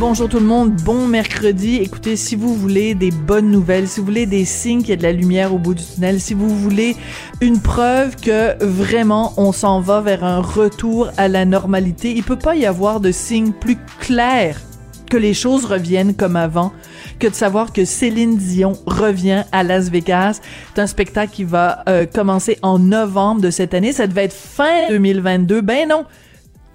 [0.00, 1.76] Bonjour tout le monde, bon mercredi.
[1.76, 4.96] Écoutez, si vous voulez des bonnes nouvelles, si vous voulez des signes qu'il y a
[4.96, 6.96] de la lumière au bout du tunnel, si vous voulez
[7.40, 12.38] une preuve que vraiment on s'en va vers un retour à la normalité, il peut
[12.38, 14.60] pas y avoir de signe plus clair
[15.08, 16.72] que les choses reviennent comme avant
[17.20, 20.40] que de savoir que Céline Dion revient à Las Vegas.
[20.74, 23.92] C'est un spectacle qui va euh, commencer en novembre de cette année.
[23.92, 25.60] Ça devait être fin 2022.
[25.60, 26.04] Ben non,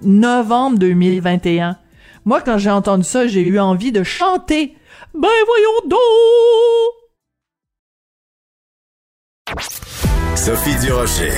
[0.02, 1.76] novembre 2021.
[2.24, 4.76] Moi, quand j'ai entendu ça, j'ai eu envie de chanter.
[5.14, 5.98] Ben voyons donc!
[10.36, 11.32] Sophie Durocher.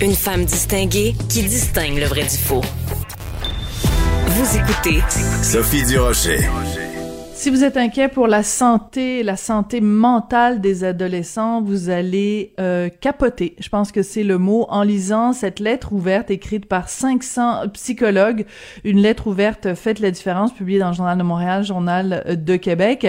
[0.00, 2.62] Une femme distinguée qui distingue le vrai du faux.
[4.26, 5.02] Vous écoutez
[5.42, 6.40] Sophie Durocher.
[7.40, 12.90] Si vous êtes inquiet pour la santé, la santé mentale des adolescents, vous allez euh,
[12.90, 13.56] capoter.
[13.58, 18.44] Je pense que c'est le mot en lisant cette lettre ouverte écrite par 500 psychologues,
[18.84, 23.06] une lettre ouverte faite la différence publiée dans le Journal de Montréal, Journal de Québec,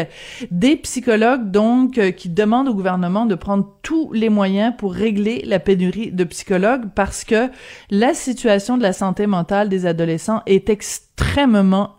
[0.49, 5.43] des psychologues donc euh, qui demandent au gouvernement de prendre tous les moyens pour régler
[5.45, 7.49] la pénurie de psychologues parce que
[7.89, 11.10] la situation de la santé mentale des adolescents est extrêmement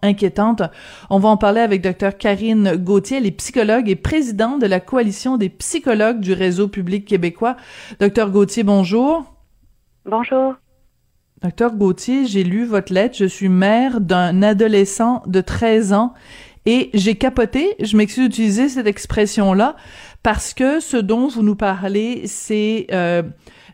[0.02, 0.62] inquiétante.
[1.10, 4.80] On va en parler avec Dr Karine Gauthier, elle est psychologue et présidente de la
[4.80, 7.56] coalition des psychologues du réseau public québécois.
[8.00, 9.24] Docteur Gauthier, bonjour.
[10.04, 10.54] Bonjour.
[11.42, 13.16] Docteur Gauthier, j'ai lu votre lettre.
[13.18, 16.14] Je suis mère d'un adolescent de 13 ans
[16.66, 17.74] et j'ai capoté.
[17.80, 19.76] Je m'excuse d'utiliser cette expression-là
[20.22, 23.22] parce que ce dont vous nous parlez, c'est euh,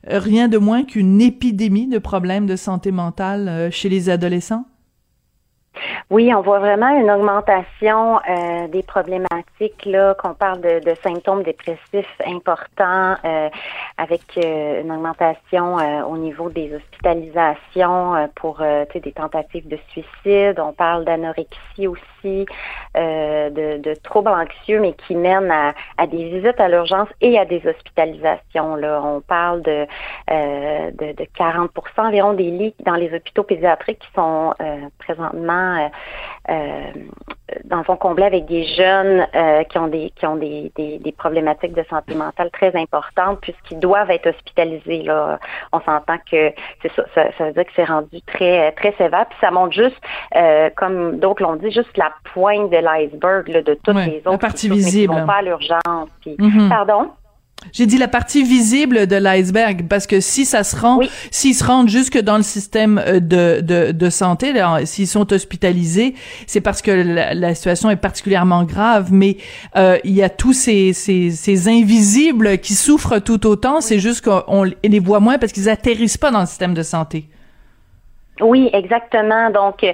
[0.07, 4.65] rien de moins qu'une épidémie de problèmes de santé mentale euh, chez les adolescents.
[6.11, 12.21] Oui, on voit vraiment une augmentation euh, des problématiques là, qu'on parle de, symptômes dépressifs
[12.27, 13.49] importants, euh,
[13.99, 15.77] avec euh, une augmentation
[16.09, 18.63] au niveau des hospitalisations pour
[18.95, 20.59] des tentatives de suicide.
[20.59, 26.61] On parle d'anorexie aussi, de, de, troubles anxieux, mais qui mènent à, à des visites
[26.61, 28.77] à l'urgence et à des hospitalisations.
[28.77, 29.87] Là, on parle de,
[30.29, 31.69] de, de 40%
[31.99, 34.55] environ des lits dans les hôpitaux pédiatriques qui sont
[34.99, 35.89] présentement euh,
[36.51, 36.93] euh,
[37.65, 41.13] dans le fond comblé avec des jeunes euh, qui ont des qui ont des, des,
[41.13, 45.39] problématiques de santé mentale très importantes puisqu'ils doivent être hospitalisés là.
[45.73, 49.27] On s'entend que c'est ça, ça, veut dire que c'est rendu très très sévère.
[49.27, 49.97] Puis ça montre juste,
[50.77, 54.69] comme d'autres l'ont dit, juste la pointe de l'iceberg de toutes les autres la partie
[54.69, 55.13] visible.
[55.13, 56.09] qui vont pas à l'urgence.
[56.27, 56.69] Mm-hmm.
[56.69, 57.11] Pardon?
[57.73, 61.65] J'ai dit la partie visible de l'iceberg parce que si ça se rend, s'ils se
[61.65, 64.53] rendent jusque dans le système euh, de, de, de santé,
[64.85, 66.15] s'ils sont hospitalisés,
[66.47, 69.13] c'est parce que la, situation est particulièrement grave.
[69.13, 69.37] Mais
[69.77, 73.81] euh, il y a tous ces, ces, ces, invisibles qui souffrent tout autant.
[73.81, 77.29] C'est juste qu'on les voit moins parce qu'ils atterrissent pas dans le système de santé.
[78.41, 79.51] Oui, exactement.
[79.51, 79.85] Donc,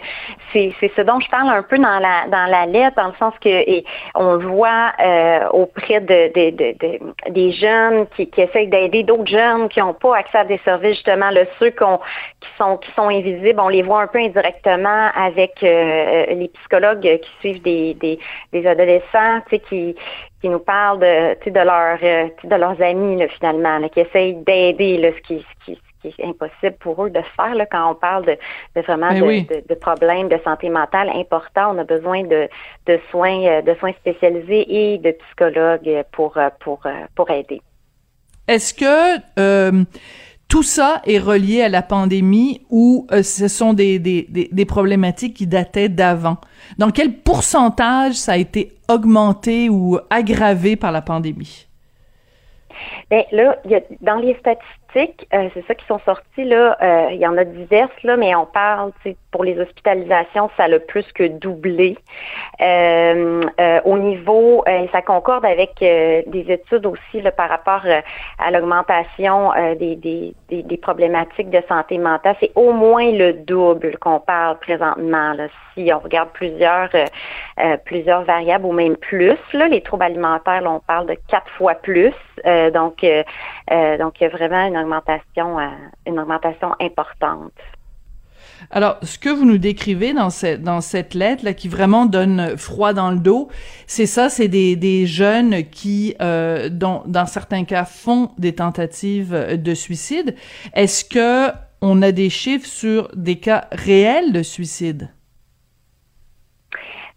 [0.53, 3.15] c'est, c'est ce dont je parle un peu dans la dans la lettre, dans le
[3.19, 3.84] sens que et
[4.15, 9.69] on voit euh, auprès de, de, de, des jeunes qui, qui essayent d'aider d'autres jeunes
[9.69, 11.99] qui n'ont pas accès à des services, justement, le ceux qu'on,
[12.41, 17.21] qui sont qui sont invisibles, on les voit un peu indirectement avec euh, les psychologues
[17.21, 18.19] qui suivent des, des,
[18.53, 19.97] des adolescents, tu sais, qui
[20.44, 24.34] qui nous parlent de, de, leur, euh, de leurs amis là, finalement, là, qui essayent
[24.34, 28.27] d'aider ce qui, ce qui, est impossible pour eux de faire là, quand on parle
[28.27, 31.75] de, vraiment Ben de, de, problèmes de santé mentale importants.
[31.75, 32.49] On a besoin de,
[32.87, 37.61] de soins, euh, de soins spécialisés et de psychologues pour, euh, pour, euh, pour aider.
[38.47, 39.85] Est-ce que
[40.49, 45.35] tout ça est relié à la pandémie ou ce sont des, des, des, des problématiques
[45.35, 46.37] qui dataient d'avant?
[46.79, 51.67] Dans quel pourcentage ça a été augmenté ou aggravé par la pandémie?
[53.11, 53.57] Bien, là,
[54.01, 56.77] dans les statistiques, euh, c'est ça qui sont sortis là.
[56.81, 58.93] Euh, il y en a diverses là, mais on parle,
[59.32, 61.99] pour les hospitalisations, ça a plus que doublé.
[62.61, 63.43] Euh,
[63.85, 67.82] au niveau, ça concorde avec des études aussi là, par rapport
[68.38, 70.35] à l'augmentation des,
[70.81, 72.37] problématiques de santé mentale.
[72.41, 75.32] C'est au moins le double qu'on parle présentement.
[75.32, 76.91] Là, si on regarde plusieurs
[78.25, 82.15] variables ou même plus, là, les troubles alimentaires, on parle de quatre fois plus.
[82.44, 83.05] Donc,
[83.99, 85.69] donc il y a vraiment une augmentation, euh,
[86.06, 87.52] une augmentation importante.
[88.70, 93.11] Alors, ce que vous nous décrivez dans, cette lettre là, qui vraiment donne froid dans
[93.11, 93.49] le dos,
[93.87, 100.35] c'est ça, c'est des, jeunes qui, euh, dans certains cas, font des tentatives de suicide.
[100.73, 101.52] Est-ce que
[101.82, 105.11] on a des chiffres sur des cas réels de suicide?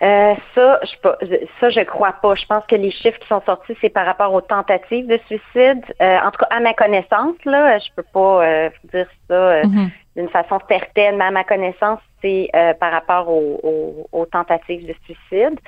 [0.04, 2.36] Euh, ça, je ça, je crois pas.
[2.36, 5.84] Je pense que les chiffres qui sont sortis, c'est par rapport aux tentatives de suicide.
[6.02, 9.90] Euh, en tout cas, à ma connaissance, là, je peux pas euh, dire ça mm-hmm.
[10.16, 12.50] d'une façon certaine, mais à ma connaissance, c'est
[12.80, 15.60] par rapport aux, aux, tentatives de suicide.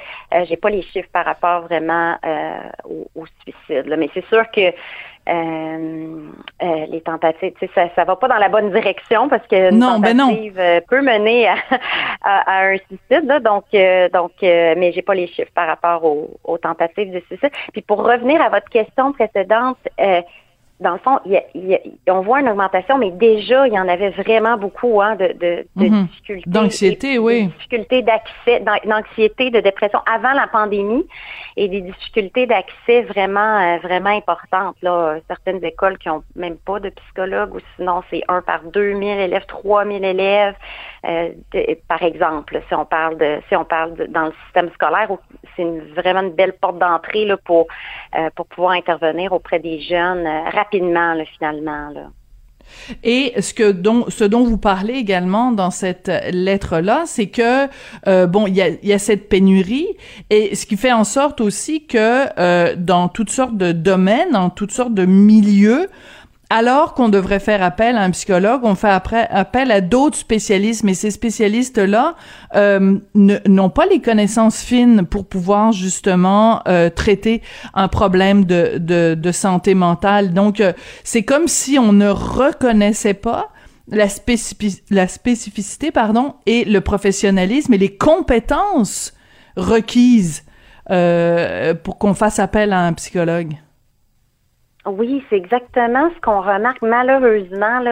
[0.45, 2.17] J'ai pas les chiffres par rapport vraiment
[2.85, 3.85] au, au, suicide.
[3.85, 3.95] Là.
[3.97, 4.73] Mais c'est sûr que
[5.29, 6.29] euh,
[6.63, 10.17] euh, les tentatives, ça, ça va pas dans la bonne direction parce que une ben
[10.17, 11.55] tentative euh, peut mener à,
[12.63, 13.43] un suicide.
[13.43, 13.65] donc,
[14.11, 17.51] donc, mais j'ai pas les chiffres par rapport aux, aux, tentatives de suicide.
[17.71, 19.77] Puis pour revenir à votre question précédente,
[20.79, 21.19] dans le fond,
[22.07, 25.65] on voit une augmentation, mais déjà, il y en avait vraiment beaucoup hein, de, de,
[25.75, 26.05] mhm.
[26.05, 26.49] difficultés.
[26.49, 27.47] D'anxiété, oui.
[27.47, 31.05] difficultés d'accès, d'anxiété, de dépression avant la pandémie
[31.57, 34.77] et des difficultés d'accès vraiment, euh, vraiment importantes.
[34.81, 35.17] Là.
[35.27, 39.45] Certaines écoles qui ont même pas de psychologue ou sinon c'est un par 2000 élèves,
[39.47, 40.55] 3000 élèves,
[41.05, 41.29] euh,
[41.89, 42.61] par exemple.
[42.69, 45.09] Si on parle de, si on parle dans le système scolaire,
[45.57, 47.67] c'est vraiment une belle porte d'entrée là, pour,
[48.17, 51.89] euh, pour pouvoir intervenir auprès des jeunes rapidement rapidement, finalement.
[51.89, 52.09] Là.
[53.03, 57.67] Et ce que dont ce dont vous parlez également dans cette lettre là, c'est que
[58.07, 59.87] euh, bon, il y a, y a cette pénurie
[60.29, 64.51] et ce qui fait en sorte aussi que euh, dans toutes sortes de domaines, dans
[64.51, 65.89] toutes sortes de milieux,
[66.49, 70.95] alors qu'on devrait faire appel à un psychologue, on fait appel à d'autres spécialistes, mais
[70.95, 72.15] ces spécialistes-là
[72.55, 77.43] euh, n'ont pas les connaissances fines pour pouvoir justement euh, traiter
[77.75, 80.33] un problème de, santé mentale.
[80.33, 80.73] Donc, euh,
[81.03, 83.49] c'est comme si on ne reconnaissait pas
[83.87, 84.07] la,
[84.89, 89.13] la spécificité pardon, et le professionnalisme et les compétences
[89.55, 90.43] requises
[90.89, 93.53] euh, pour qu'on fasse appel à un psychologue.
[94.89, 97.83] Oui, c'est exactement ce qu'on remarque malheureusement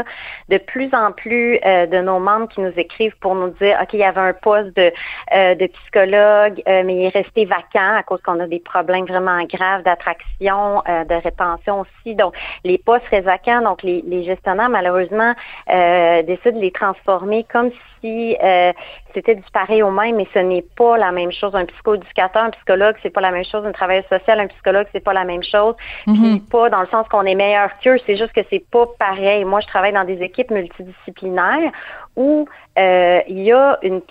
[0.49, 3.89] de plus en plus euh, de nos membres qui nous écrivent pour nous dire OK,
[3.93, 4.91] il y avait un poste de,
[5.35, 9.43] euh, psychologue, euh, mais il est resté vacant à cause qu'on a des problèmes vraiment
[9.43, 12.15] graves d'attraction, de rétention aussi.
[12.15, 12.33] Donc,
[12.63, 15.33] les postes restent vacants, donc les, gestionnaires, malheureusement,
[15.67, 17.71] décident de les transformer comme
[18.01, 18.35] si
[19.13, 21.55] c'était du pareil au même, mais ce n'est pas la même chose.
[21.55, 23.65] Un psychoéducateur, un psychologue, c'est pas la même chose.
[23.65, 25.75] Un travailleur social, un psychologue, c'est pas la même chose.
[26.03, 26.49] Puis mm-hmm.
[26.49, 29.43] pas dans le sens qu'on est meilleur qu'eux, c'est juste que c'est pas pareil.
[29.45, 31.71] Moi, je travaille dans des équipes multidisciplinaires
[32.15, 32.47] où
[32.79, 34.01] euh, il y a une,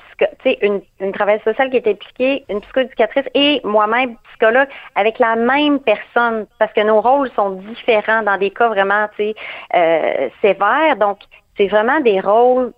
[0.63, 5.81] une, une travailleuse sociale qui est impliquée, une psychoéducatrice et moi-même psychologue avec la même
[5.81, 10.97] personne parce que nos rôles sont différents dans des cas vraiment euh, sévères.
[10.99, 11.19] Donc,
[11.57, 12.73] c'est vraiment des rôles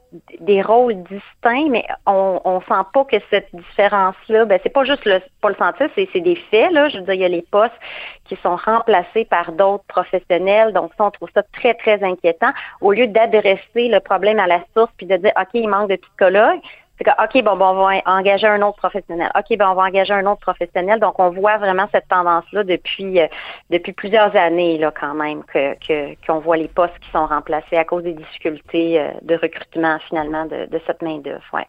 [1.04, 5.48] distincts, mais on, on sent pas que cette différence-là, ben c'est pas juste le pas
[5.48, 6.88] le sentir, c'est, c'est des faits, là.
[6.88, 7.74] Je veux dire, il y a les postes
[8.24, 10.72] qui sont remplacés par d'autres professionnels.
[10.72, 12.52] Donc, ça, on trouve ça très, très inquiétant.
[12.80, 15.96] Au lieu d'adresser le problème à la source puis de dire OK, il manque de
[15.96, 16.60] psychologues,
[16.98, 19.30] c'est que, OK, bon, bon, on va engager un autre professionnel.
[19.36, 20.98] OK, ben, on va engager un autre professionnel.
[20.98, 23.26] Donc, on voit vraiment cette tendance-là depuis, euh,
[23.70, 27.84] depuis plusieurs années, là, quand même, que, qu'on voit les postes qui sont remplacés à
[27.84, 31.44] cause des difficultés euh, de recrutement, finalement, de, cette main-d'œuvre.
[31.52, 31.66] Ouais.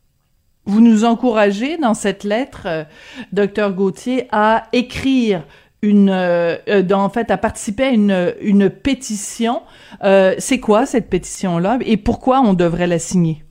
[0.65, 2.83] Vous nous encouragez dans cette lettre, euh,
[3.31, 5.43] docteur Gauthier, à écrire
[5.81, 9.61] une, en fait, à participer à une, une pétition.
[10.01, 13.43] C'est quoi cette pétition-là et pourquoi on devrait la signer?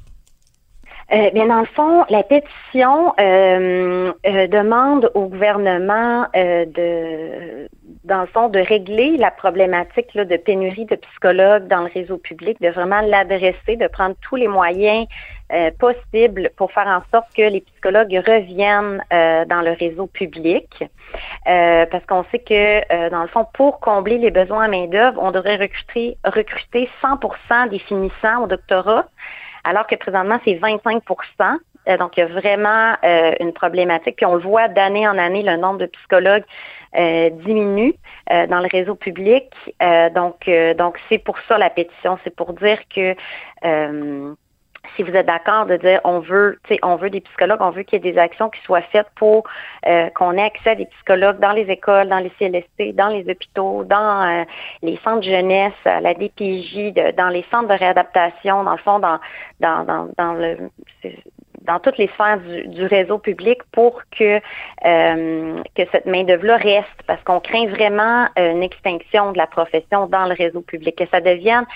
[1.10, 7.66] Euh, bien, dans le fond, la pétition euh, euh, demande au gouvernement de,
[8.04, 12.18] dans le fond, de régler la problématique là, de pénurie de psychologues dans le réseau
[12.18, 15.06] public, de vraiment l'adresser, de prendre tous les moyens
[15.78, 20.84] possibles pour faire en sorte que les psychologues reviennent dans le réseau public.
[21.46, 25.56] parce qu'on sait que, dans le fond, pour combler les besoins en main-d'œuvre, on devrait
[25.56, 29.06] recruter, recruter 100 des finissants au doctorat
[29.68, 31.58] alors que présentement, c'est 25%
[31.88, 34.16] euh, donc, il y a vraiment euh, une problématique.
[34.16, 36.44] Puis on le voit d'année en année, le nombre de psychologues
[36.96, 37.94] euh, diminue
[38.30, 39.46] dans le réseau public.
[40.14, 43.14] donc, donc c'est pour ça la pétition, c'est pour dire que
[44.96, 48.04] si vous êtes d'accord de dire on veut, on veut des psychologues, on veut qu'il
[48.04, 49.44] y ait des actions qui soient faites pour
[49.86, 53.28] euh, qu'on ait accès à des psychologues dans les écoles, dans les CLSC, dans les
[53.30, 54.44] hôpitaux, dans euh,
[54.82, 58.98] les centres de jeunesse, à la DPJ, dans les centres de réadaptation, dans le fond,
[58.98, 59.18] dans
[59.60, 60.70] dans, dans, dans le
[61.62, 64.40] dans toutes les sphères du, réseau public pour que
[64.86, 69.46] euh, que cette main d'œuvre là reste parce qu'on craint vraiment une extinction de la
[69.46, 70.96] profession dans le réseau public.
[70.96, 71.66] Que ça devienne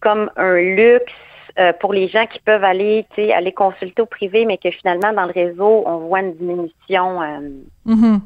[0.00, 1.12] comme un luxe
[1.58, 5.26] euh, pour les gens qui peuvent aller, aller consulter au privé, mais que finalement, dans
[5.26, 7.48] le réseau, on voit une diminution euh,
[7.86, 8.18] mm-hmm.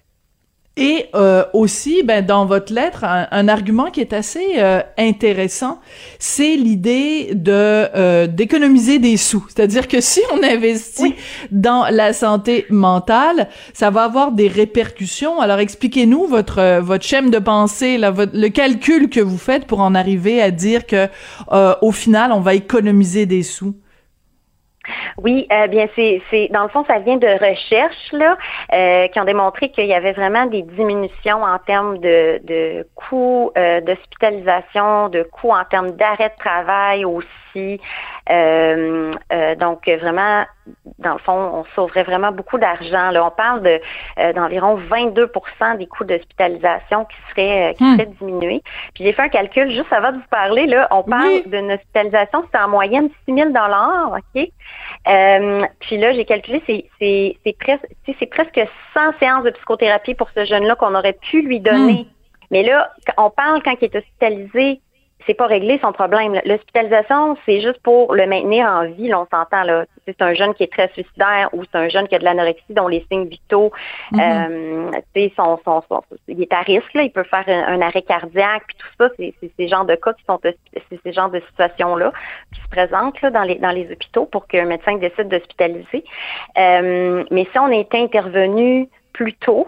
[0.78, 5.80] Et euh, aussi, ben, dans votre lettre, un, argument qui est assez euh, intéressant,
[6.18, 9.46] c'est l'idée de euh, d'économiser des sous.
[9.48, 11.14] C'est-à-dire que si on investit
[11.50, 15.40] dans la santé mentale, ça va avoir des répercussions.
[15.40, 19.94] Alors expliquez-nous votre votre schème de pensée, là, le calcul que vous faites pour en
[19.94, 21.08] arriver à dire que
[21.80, 23.74] au final, on va économiser des sous.
[25.18, 28.36] Oui, euh, bien c'est, c'est dans le fond, ça vient de recherches là,
[28.72, 33.50] euh, qui ont démontré qu'il y avait vraiment des diminutions en termes de, de coûts
[33.56, 37.80] euh, d'hospitalisation, de coûts en termes d'arrêt de travail aussi.
[38.28, 40.44] Euh, euh, donc vraiment,
[40.98, 43.10] dans le fond, on sauverait vraiment beaucoup d'argent.
[43.10, 43.80] Là, on parle de
[44.34, 47.96] d'environ 22% des coûts d'hospitalisation qui seraient qui hmm.
[47.96, 48.62] seraient diminués.
[48.94, 50.66] Puis j'ai fait un calcul juste avant de vous parler.
[50.66, 54.48] Là, on parle d'une hospitalisation, c'est en moyenne 6 000 dollars, ok?
[55.08, 56.86] Euh, puis là, j'ai calculé, c'est,
[57.44, 57.86] c'est, presque,
[58.18, 58.60] c'est presque
[58.94, 62.06] 100 séances de psychothérapie pour ce jeune-là qu'on aurait pu lui donner.
[62.08, 62.12] Hmm.
[62.50, 64.80] Mais là, on parle quand il est hospitalisé
[65.26, 66.40] c'est pas réglé son problème.
[66.44, 69.84] L'hospitalisation, c'est juste pour le maintenir en vie, là, on s'entend là.
[70.06, 72.62] C'est un jeune qui est très suicidaire ou c'est un jeune qui a de l'anorexie
[72.70, 73.72] dont les signes vitaux,
[74.12, 74.46] mm
[75.36, 75.82] son, son,
[76.28, 79.34] il est à risque, là, il peut faire un, arrêt cardiaque, puis tout ça, c'est
[79.58, 82.12] ces genres de cas qui sont, c'est ces genres de situations-là
[82.54, 86.04] qui se présentent là, dans les dans les hôpitaux pour qu'un médecin décide d'hospitaliser.
[86.58, 89.66] Euh, mais si on était intervenu plus tôt,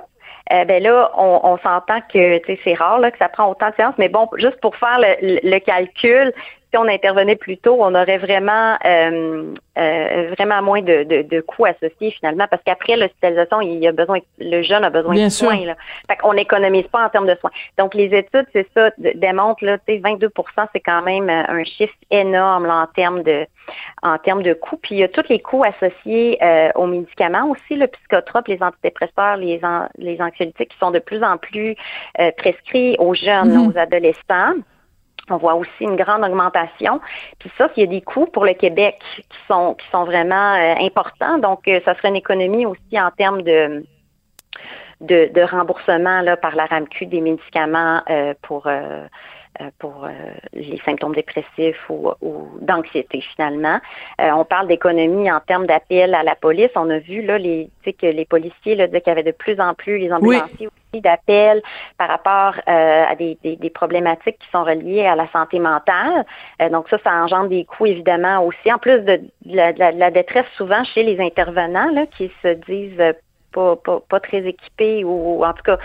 [0.53, 4.09] euh, ben là, on, s'entend que c'est rare que ça prend autant de séances, mais
[4.09, 6.33] bon, juste pour faire le calcul,
[6.71, 11.65] si on intervenait plus tôt, on aurait vraiment euh, euh, vraiment moins de, de, coûts
[11.65, 15.65] associés finalement, parce qu'après l'hospitalisation, il a besoin, le jeune a besoin de soins.
[15.65, 15.77] Là.
[16.09, 17.51] Fait qu'on n'économise pas en termes de soins.
[17.79, 20.31] Donc les études, c'est ça, démontrent là, 22%
[20.73, 23.47] c'est quand même euh, un chiffre énorme là, en termes de
[24.03, 24.79] en termes de coûts.
[24.79, 26.39] Puis il y a tous les coûts associés
[26.75, 29.61] aux médicaments aussi, le psychotrope, les antidépresseurs, les
[29.99, 31.77] les anxiolytiques qui sont de plus en plus
[32.39, 33.75] prescrits aux jeunes, mm-hmm.
[33.75, 34.55] aux adolescents.
[35.31, 37.01] On voit aussi une grande augmentation.
[37.39, 40.55] Puis ça, il y a des coûts pour le Québec qui sont qui sont vraiment
[40.55, 41.39] euh, importants.
[41.39, 43.85] Donc, euh, ça serait une économie aussi en termes de
[45.01, 48.67] de, remboursement là, par la RAMQ des médicaments euh, pour
[49.79, 50.09] pour
[50.53, 52.13] les symptômes dépressifs ou,
[52.61, 53.79] d'anxiété finalement.
[54.19, 56.71] on parle d'économie en termes d'appel à la police.
[56.77, 59.61] On a vu là les, que les policiers là, disaient qu'il y avait de plus
[59.61, 61.63] en plus les ambulanciers d'appels
[61.99, 66.25] par rapport euh, à des, des, problématiques qui sont reliées à la santé mentale.
[66.63, 70.83] Euh, donc ça, ça engendre des coûts évidemment aussi, en plus de, la, détresse souvent
[70.85, 73.15] chez les intervenants là, qui se disent
[73.53, 75.79] pas, pas, pas très équipés ou, en tout cas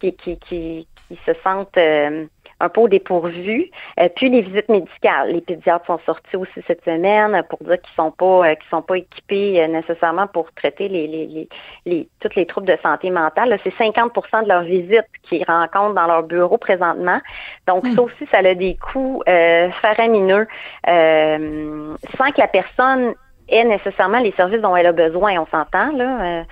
[0.00, 2.26] qui, qui, qui, qui se sentent euh,
[2.60, 3.70] un peu au dépourvu.
[3.98, 5.32] Euh, puis les visites médicales.
[5.32, 8.82] Les pédiatres sont sortis aussi cette semaine pour dire qu'ils sont pas euh, qu'ils sont
[8.82, 11.48] pas équipés euh, nécessairement pour traiter les, les,
[11.86, 13.58] les, toutes les troubles de santé mentale.
[13.64, 17.20] C'est 50% de leurs visites qu'ils rencontrent dans leur bureau présentement.
[17.66, 20.46] Donc ça aussi, ça a des coûts faramineux
[20.86, 23.14] sans que la personne
[23.48, 25.40] ait nécessairement les services dont elle a besoin.
[25.40, 26.44] On s'entend là.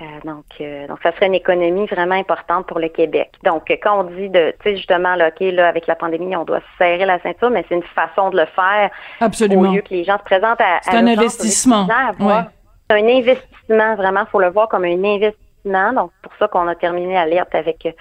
[0.00, 3.32] Euh, donc, euh, donc, ça serait une économie vraiment importante pour le Québec.
[3.44, 6.44] Donc, quand on dit de, tu sais, justement, là, OK, là, avec la pandémie, on
[6.44, 8.90] doit serrer la ceinture, mais c'est une façon de le faire.
[9.20, 9.70] Absolument.
[9.70, 10.78] Au lieu que les gens se présentent à.
[10.82, 11.88] C'est un investissement.
[12.90, 14.20] C'est un investissement, vraiment.
[14.20, 15.47] Il faut le voir comme un investissement.
[15.64, 17.92] Donc, pour ça qu'on a terminé l'alerte avec euh,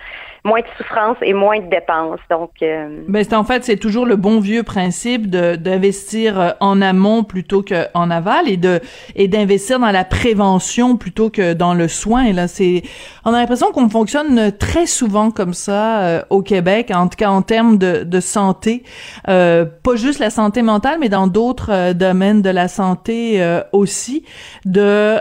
[0.47, 2.19] moins de souffrance et moins de dépenses.
[2.29, 3.03] Donc, euh...
[3.07, 7.63] ben, en fait, c'est toujours le bon vieux principe de d'investir euh, en amont plutôt
[7.63, 8.79] qu'en aval et de
[9.15, 12.23] et d'investir dans la prévention plutôt que dans le soin.
[12.23, 12.83] Et là, c'est
[13.25, 17.29] on a l'impression qu'on fonctionne très souvent comme ça euh, au Québec, en tout cas
[17.29, 18.83] en termes de, de santé,
[19.27, 23.17] euh, pas juste la santé mentale, mais dans d'autres domaines de la santé
[23.73, 24.23] aussi.
[24.65, 25.17] De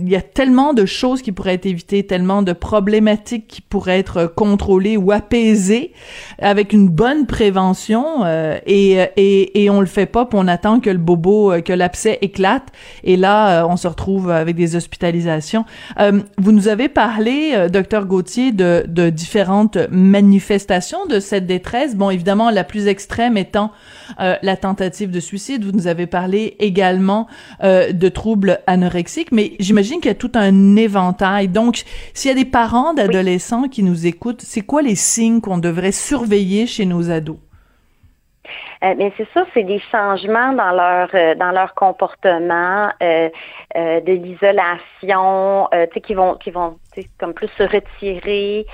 [0.00, 3.98] il y a tellement de choses qui pourraient être évitées, tellement de problématiques qui pourraient
[3.98, 5.92] être contrôler ou apaiser
[6.40, 10.80] avec une bonne prévention euh, et, et, et on le fait pas puis on attend
[10.80, 12.68] que le bobo euh, que l'abcès éclate
[13.04, 15.64] et là euh, on se retrouve avec des hospitalisations.
[16.38, 21.96] vous nous avez parlé docteur Gauthier de, de différentes manifestations de cette détresse.
[21.96, 23.70] Bon évidemment la plus extrême étant
[24.18, 25.64] la tentative de suicide.
[25.64, 27.26] Vous nous avez parlé également
[27.62, 31.37] de troubles anorexiques mais j'imagine qu'il y a tout un éventail.
[31.46, 35.58] Donc s'il y a des parents d'adolescents qui nous écoutent c'est quoi les signes qu'on
[35.58, 37.38] devrait surveiller chez nos ados?
[38.84, 43.28] Euh, mais c'est ça, c'est des changements dans leur euh, dans leur comportement, euh,
[43.74, 46.76] de l'isolation, tu sais, qui vont qui vont
[47.18, 48.66] comme plus se retirer,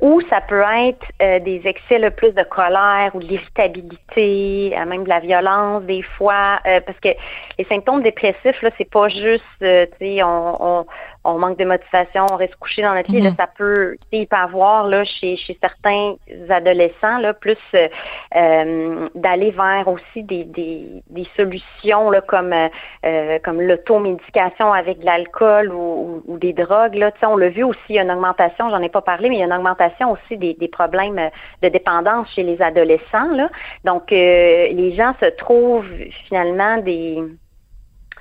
[0.00, 5.08] ou ça peut être des excès le plus de colère ou de l'irritabilité, même de
[5.08, 7.10] la violence des fois, parce que
[7.58, 9.66] les symptômes dépressifs là, c'est pas juste, tu
[10.00, 10.86] sais, on, on
[11.24, 13.36] on manque de motivation, on reste couché dans notre lit, là, mhm.
[13.36, 16.16] ça peut, il peut avoir là chez, chez certains
[16.48, 17.88] adolescents là plus euh,
[18.34, 25.06] euh, d'aller vers aussi des, des, des solutions là comme euh, comme l'automédication avec de
[25.06, 27.10] l'alcool ou, ou, des drogues là.
[27.22, 29.38] on l'a vu aussi, il y a une augmentation, j'en ai pas parlé, mais il
[29.38, 31.30] y a une augmentation aussi des, des problèmes
[31.62, 33.48] de dépendance chez les adolescents là.
[33.84, 35.90] Donc les gens se trouvent
[36.28, 37.22] finalement des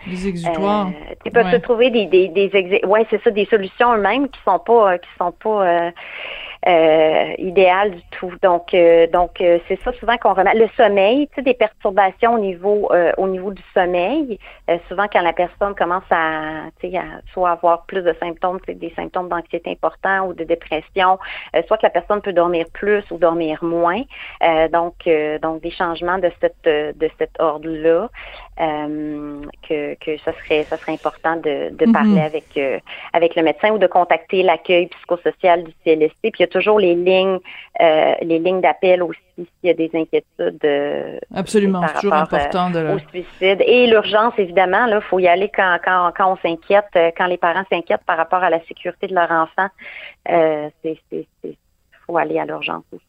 [0.08, 0.88] des exutoires.
[0.88, 4.40] Euh, tu peux se trouver des, des, des ouais, c'est ça, des solutions eux-mêmes qui
[4.44, 5.92] sont pas, qui sont pas
[6.68, 8.32] euh, euh, idéal du tout.
[8.42, 10.58] Donc, euh, donc euh, c'est ça souvent qu'on remarque.
[10.58, 14.40] Le sommeil, tu sais, des perturbations au niveau au niveau du sommeil.
[14.88, 17.04] souvent, quand la personne commence à, tu sais, à
[17.34, 21.20] soit avoir plus de symptômes, des symptômes d'anxiété importants ou de dépression,
[21.68, 24.02] soit que la personne peut dormir plus ou dormir moins.
[24.72, 25.10] donc,
[25.42, 28.10] donc des changements de cette de cet ordre-là.
[28.62, 31.92] Que, que ça serait ça serait important de, de mm-hmm.
[31.92, 32.60] parler avec
[33.14, 36.32] avec le médecin ou de contacter l'accueil psychosocial du CLSC.
[36.32, 37.40] Puis toujours les lignes,
[37.82, 40.64] euh, les lignes d'appel aussi s'il y a des inquiétudes.
[40.64, 44.86] Euh, Absolument, c'est toujours important de au suicide et l'urgence évidemment.
[44.86, 48.18] Là, faut y aller quand quand quand on s'inquiète, euh, quand les parents s'inquiètent par
[48.18, 49.68] rapport à la sécurité de leur enfant.
[50.26, 51.28] c'est c'est
[52.06, 53.06] faut aller à l'urgence aussi.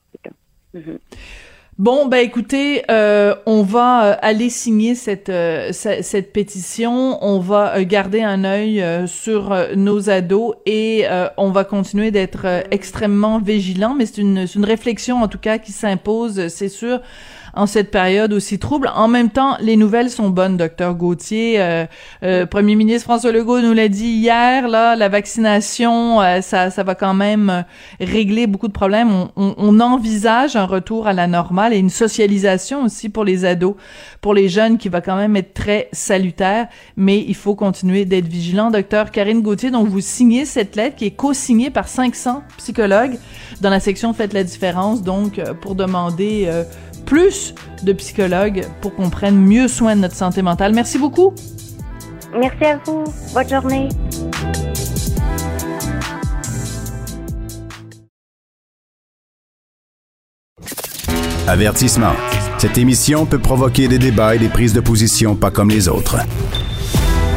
[1.82, 7.18] Bon, ben écoutez, euh, on va euh, aller signer cette, euh, cette pétition.
[7.24, 13.96] On va garder un œil sur nos ados et on va continuer d'être extrêmement vigilant.
[13.98, 17.00] Mais c'est une, une réflexion en tout cas qui s'impose, c'est sûr
[17.54, 18.90] en cette période aussi trouble.
[18.94, 21.60] En même temps, les nouvelles sont bonnes, docteur Gauthier.
[21.60, 21.84] Euh,
[22.22, 26.82] euh, Premier ministre François Legault nous l'a dit hier, là, la vaccination, euh, ça, ça
[26.82, 27.64] va quand même
[28.00, 29.10] régler beaucoup de problèmes.
[29.36, 33.74] On, on, envisage un retour à la normale et une socialisation aussi pour les ados,
[34.20, 36.68] pour les jeunes, qui va quand même être très salutaire.
[36.96, 38.70] Mais il faut continuer d'être vigilant.
[38.70, 43.18] Docteur Karine Gauthier, donc vous signez cette lettre qui est co-signée par 500 psychologues
[43.60, 46.48] dans la section Faites la différence, donc pour demander
[47.04, 50.72] plus de psychologues pour qu'on prenne mieux soin de notre santé mentale.
[50.74, 51.34] Merci beaucoup.
[52.38, 53.04] Merci à vous.
[53.34, 53.88] Bonne journée.
[61.46, 62.14] Avertissement.
[62.58, 66.18] Cette émission peut provoquer des débats et des prises de position pas comme les autres.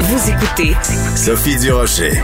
[0.02, 0.76] Vous écoutez
[1.16, 2.22] Sophie Durocher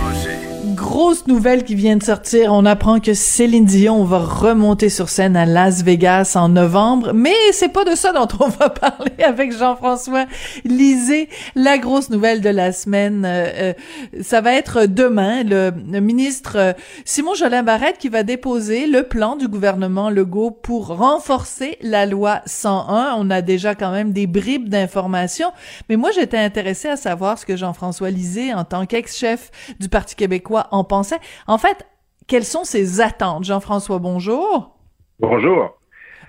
[0.82, 2.52] grosse nouvelle qui vient de sortir.
[2.52, 7.12] On apprend que Céline Dion va remonter sur scène à Las Vegas en novembre.
[7.14, 10.26] Mais c'est pas de ça dont on va parler avec Jean-François.
[10.66, 13.26] Lisez la grosse nouvelle de la semaine.
[13.26, 13.74] Euh, euh,
[14.22, 16.74] ça va être demain le, ministre euh,
[17.06, 22.42] Simon Jolin Barrette qui va déposer le plan du gouvernement Legault pour renforcer la loi
[22.48, 23.14] 101.
[23.18, 25.52] On a déjà quand même des bribes d'informations.
[25.90, 30.16] Mais moi, j'étais intéressée à savoir ce que Jean-François Lisée, en tant qu'ex-chef du Parti
[30.16, 31.20] québécois, en pensait.
[31.48, 31.86] En fait,
[32.28, 33.44] quelles sont ses attentes?
[33.44, 34.78] Jean-François, bonjour.
[35.20, 35.78] Bonjour.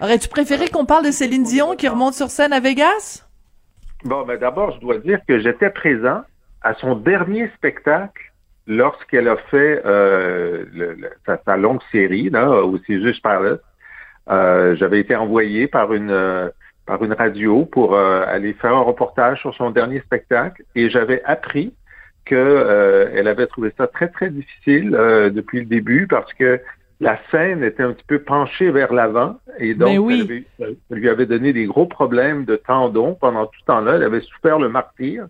[0.01, 3.27] Aurais-tu préféré qu'on parle de Céline Dion qui remonte sur scène à Vegas?
[4.05, 6.23] Bon, ben d'abord, je dois dire que j'étais présent
[6.61, 8.33] à son dernier spectacle
[8.67, 10.65] lorsqu'elle a fait euh,
[11.45, 13.61] sa, longue série là, au Césus Palace.
[14.31, 16.49] Euh, J'avais été envoyé par une euh,
[16.87, 21.23] par une radio pour euh, aller faire un reportage sur son dernier spectacle et j'avais
[21.25, 21.73] appris
[22.35, 26.61] euh, avait trouvé ça très, très difficile euh, depuis le début parce que
[27.01, 31.27] la scène était un petit peu penchée vers l'avant et donc ben ça, lui avait
[31.27, 33.97] donné des gros problèmes de tendons pendant tout ce temps-là.
[33.97, 35.27] Elle avait souffert le martyr.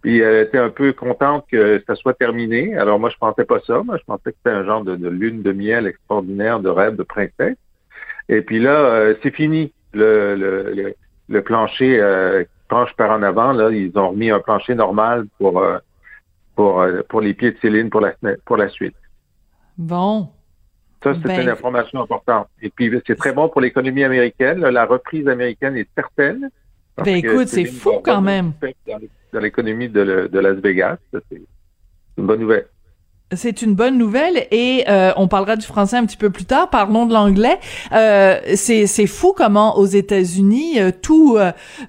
[0.00, 2.76] Puis elle était un peu contente que ça soit terminé.
[2.76, 3.82] Alors moi, je pensais pas ça.
[3.82, 7.02] Moi, je pensais que c'était un genre de, lune de miel extraordinaire, de rêve de
[7.02, 7.56] princesse.
[8.28, 9.72] Et puis là, euh, c'est fini.
[9.94, 10.94] Le, le,
[11.28, 13.52] le, plancher euh, penche par en avant.
[13.52, 15.78] Là, ils ont remis un plancher normal pour pour, euh,
[17.08, 18.96] pour les pieds de Céline pour la, pour la suite.
[19.76, 20.28] Bon.
[21.02, 22.48] Ça, c'est une ben, information importante.
[22.60, 24.60] Et puis, c'est très bon pour l'économie américaine.
[24.60, 26.50] La reprise américaine est certaine.
[26.96, 28.52] Ben écoute, c'est fou quand même.
[29.32, 31.42] Dans l'économie de, de, Las Vegas, c'est
[32.16, 32.66] une bonne nouvelle.
[33.36, 36.70] C'est une bonne nouvelle et euh, on parlera du français un petit peu plus tard.
[36.70, 37.58] Parlons de l'anglais.
[37.92, 41.38] Euh, c'est fou comment aux États-Unis euh, tout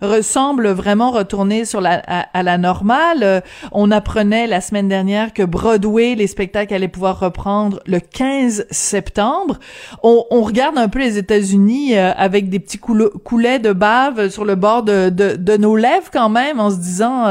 [0.02, 3.42] ressemble vraiment retourner sur la à, la normale.
[3.72, 9.60] on apprenait la semaine dernière que Broadway, les spectacles allaient pouvoir reprendre le 15 septembre.
[10.04, 14.84] On, regarde un peu les États-Unis avec des petits coulets de bave sur le bord
[14.84, 17.28] de, de, de nos lèvres quand même, en se disant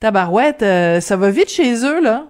[0.00, 0.64] tabarouette,
[1.02, 2.28] ça va vite chez eux là.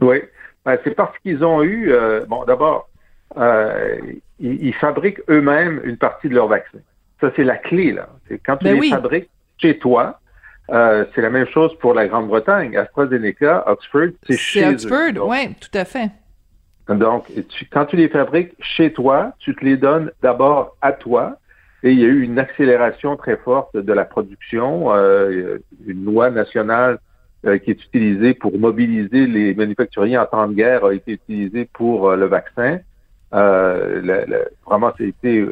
[0.00, 0.22] Oui,
[0.64, 2.88] ben, c'est parce qu'ils ont eu, euh, bon, d'abord,
[3.36, 3.98] euh,
[4.38, 6.78] ils, fabriquent eux-mêmes une partie de leur vaccin.
[7.20, 8.08] Ça, c'est la clé, là.
[8.28, 10.20] C'est quand tu ben les fabriques chez toi,
[10.70, 12.76] euh, c'est la même chose pour la Grande-Bretagne.
[12.76, 16.10] AstraZeneca, Oxford, c'est chez Oxford, oui, tout à fait.
[16.88, 17.26] Donc,
[17.72, 21.38] quand tu les fabriques chez toi, tu te les donnes d'abord à toi.
[21.82, 26.30] Et il y a eu une accélération très forte de la production, euh, une loi
[26.30, 26.98] nationale
[27.46, 31.68] euh, qui est utilisé pour mobiliser les manufacturiers en temps de guerre a été utilisé
[31.74, 32.78] pour euh, le vaccin.
[33.34, 35.46] Euh, le, vraiment, c'était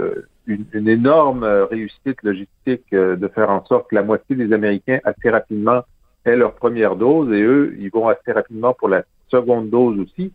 [0.46, 5.28] une, une, énorme réussite logistique de faire en sorte que la moitié des Américains assez
[5.28, 5.82] rapidement
[6.24, 10.32] aient leur première dose et eux, ils vont assez rapidement pour la seconde dose aussi.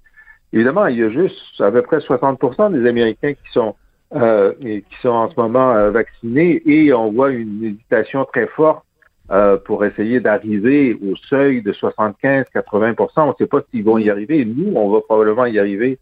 [0.54, 3.76] Évidemment, il y a juste à peu près 60% des Américains qui sont
[4.16, 8.86] euh, qui sont en ce moment vaccinés et on voit une hésitation très forte
[9.30, 14.10] euh, pour essayer d'arriver au seuil de 75-80% On ne sait pas s'ils vont y
[14.10, 14.46] arriver.
[14.46, 16.00] Nous, on va probablement y arriver,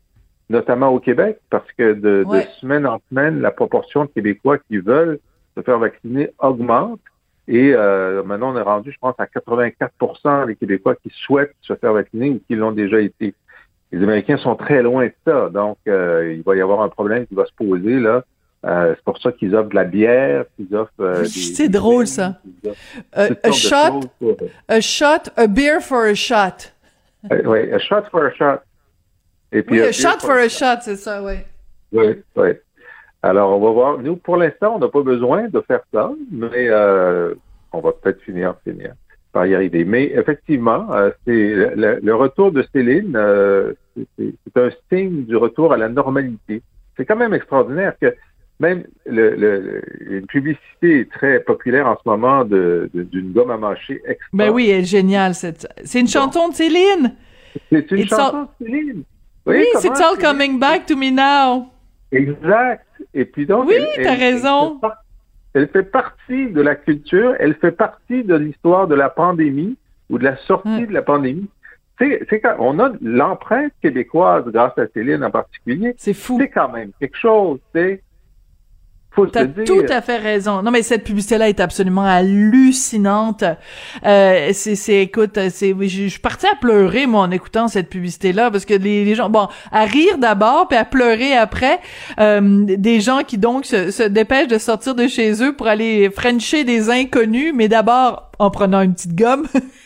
[0.50, 2.24] notamment au Québec, parce que de,
[2.62, 5.18] semaine en semaine, la proportion de Québécois qui veulent
[5.58, 7.00] se faire vacciner augmente.
[7.48, 11.74] Et euh, maintenant, on est rendu, je pense, à 84% des Québécois qui souhaitent se
[11.76, 13.34] faire vacciner ou qui l'ont déjà été.
[13.92, 15.50] Les Américains sont très loin de ça.
[15.50, 18.24] Donc, euh, il va y avoir un problème qui va se poser là
[18.65, 20.91] euh, c'est pour ça qu'ils offrent de la bière, qu'ils offrent.
[20.99, 22.39] Euh, c'est drôle ça.
[23.17, 24.01] Euh, a shot,
[24.67, 26.71] a shot, a beer for a shot.
[27.30, 28.62] oui, a shot for a shot.
[29.51, 31.36] Et puis, oui, a, shot for a shot, c'est ça, oui.
[31.91, 32.49] Oui, oui.
[33.21, 33.97] Alors, on va voir.
[33.99, 36.69] Nous, pour l'instant, on n'a pas besoin de faire ça, mais
[37.71, 38.93] on va peut-être finir, finir
[39.32, 39.86] par y arriver.
[39.86, 40.88] Mais effectivement,
[41.25, 43.17] c'est le, retour de Céline,
[44.17, 46.63] c'est un signe du retour à la normalité.
[46.97, 48.15] C'est quand même extraordinaire que
[48.60, 54.02] même le, le, une publicité très populaire en ce moment de, d'une gomme à mâcher
[54.06, 54.30] extra.
[54.34, 55.34] Ben oui, elle est géniale.
[55.34, 55.68] Cette...
[55.84, 57.15] C'est une chanson de Céline.
[57.70, 59.04] C'est une chanson de Céline.
[59.46, 61.68] Oui, c'est all coming back to me now.
[62.12, 62.86] Exact.
[63.13, 63.68] Et puis donc.
[63.68, 64.80] Oui, t'as raison.
[65.54, 69.78] Elle fait, partie de la culture, elle fait partie de l'histoire de la pandémie
[70.10, 70.86] ou de la sortie hum.
[70.88, 71.48] de la pandémie.
[71.98, 75.94] C'est quand on a l'empreinte québécoise grâce à Céline en particulier.
[75.98, 76.38] C'est fou.
[76.41, 78.02] C'est quand même quelque chose, tu
[79.32, 80.62] T'as tout à fait raison.
[80.62, 83.43] Non, mais cette publicité-là est absolument hallucinante.
[84.06, 88.51] Euh, c'est, c'est, écoute, c'est, je suis partie à pleurer moi en écoutant cette publicité-là
[88.51, 91.80] parce que les, gens, bon, à rire d'abord puis à pleurer après.
[92.19, 96.10] Euh, des gens qui donc se, se dépêchent de sortir de chez eux pour aller
[96.10, 99.47] frencher des inconnus, mais d'abord en prenant une petite gomme.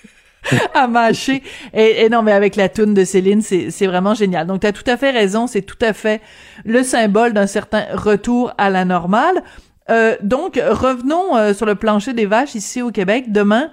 [0.73, 1.43] à mâcher.
[1.73, 4.47] Et, et, non, mais avec la toune de Céline, c'est vraiment génial.
[4.47, 6.21] Donc, tu as tout à fait raison, c'est tout à fait
[6.65, 9.43] le symbole d'un certain retour à la normale.
[9.89, 13.31] Euh, donc, revenons euh, sur le plancher des vaches ici au Québec.
[13.31, 13.71] Demain,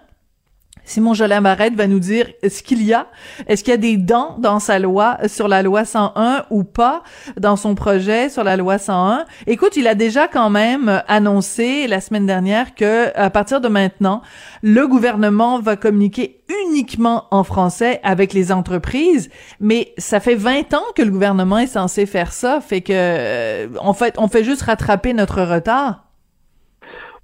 [0.87, 3.09] Simon Jolin Barrette va nous dire ce qu'il y a.
[3.49, 7.03] Est-ce qu'il y a des dents dans sa loi sur la loi 101 ou pas
[7.37, 12.01] dans son projet sur la loi 101 Écoute, il a déjà quand même annoncé la
[12.01, 14.22] semaine dernière que à partir de maintenant,
[14.62, 20.85] le gouvernement va communiquer uniquement en français avec les entreprises, mais ça fait 20 ans
[20.94, 24.62] que le gouvernement est censé faire ça, fait que euh, en fait, on fait juste
[24.62, 26.05] rattraper notre retard.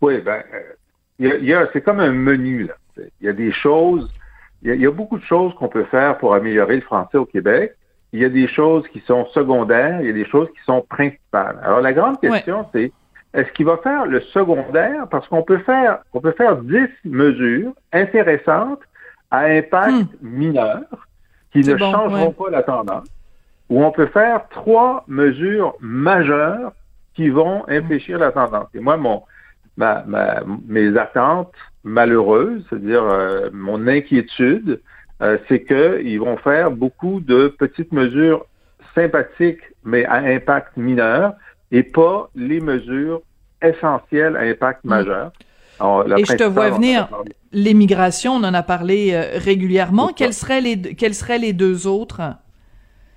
[0.01, 0.43] Oui, ben
[1.21, 2.75] il y a c'est comme un menu là.
[2.97, 4.11] Il y a des choses,
[4.63, 7.75] il y a, beaucoup de choses qu'on peut faire pour améliorer le français au Québec.
[8.13, 10.83] Il y a des choses qui sont secondaires, il y a des choses qui sont
[10.83, 11.59] principales.
[11.63, 12.93] Alors la grande question, c'est
[13.35, 15.09] est-ce qu'il va faire le secondaire?
[15.11, 18.81] Parce qu'on peut faire, on peut faire 10 mesures intéressantes
[19.31, 20.29] à impact hmm.
[20.29, 20.83] mineur
[21.53, 23.09] qui ne changeront pas la tendance,
[23.69, 26.73] ou on peut faire trois mesures majeures
[27.15, 28.69] qui vont infléchir la tendance.
[28.75, 29.23] Et moi, mon,
[29.77, 30.05] ma,
[30.67, 31.53] mes attentes
[31.85, 34.81] malheureuses, c'est-à-dire euh, mon inquiétude,
[35.21, 38.47] euh, c'est qu'ils vont faire beaucoup de petites mesures
[38.95, 41.35] sympathiques, mais à impact mineur,
[41.71, 43.23] et pas les mesures
[43.63, 44.89] essentielles à impact mm.
[44.89, 45.33] majeur.
[46.17, 47.09] et je te vois venir,
[47.53, 50.09] l'immigration, on en a parlé euh, régulièrement.
[50.09, 52.21] Quelles seraient, les, quelles seraient les deux autres?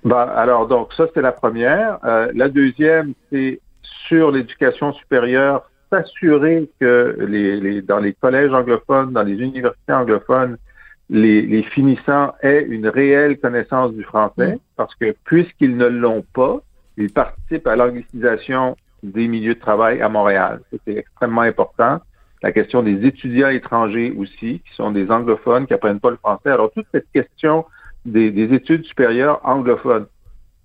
[0.04, 1.98] Ben, alors, donc, ça, c'est la première.
[2.02, 3.60] la deuxième, c'est
[4.06, 10.56] sur l'éducation supérieure, s'assurer que les, dans les collèges anglophones, dans les universités anglophones,
[11.08, 16.58] les, les finissants aient une réelle connaissance du français, parce que puisqu'ils ne l'ont pas,
[16.96, 20.60] ils participent à l'anglicisation des milieux de travail à Montréal.
[20.72, 22.00] C'est extrêmement important.
[22.42, 26.50] La question des étudiants étrangers aussi, qui sont des anglophones, qui apprennent pas le français.
[26.50, 27.64] Alors, toute cette question
[28.04, 30.06] des, des études supérieures anglophones.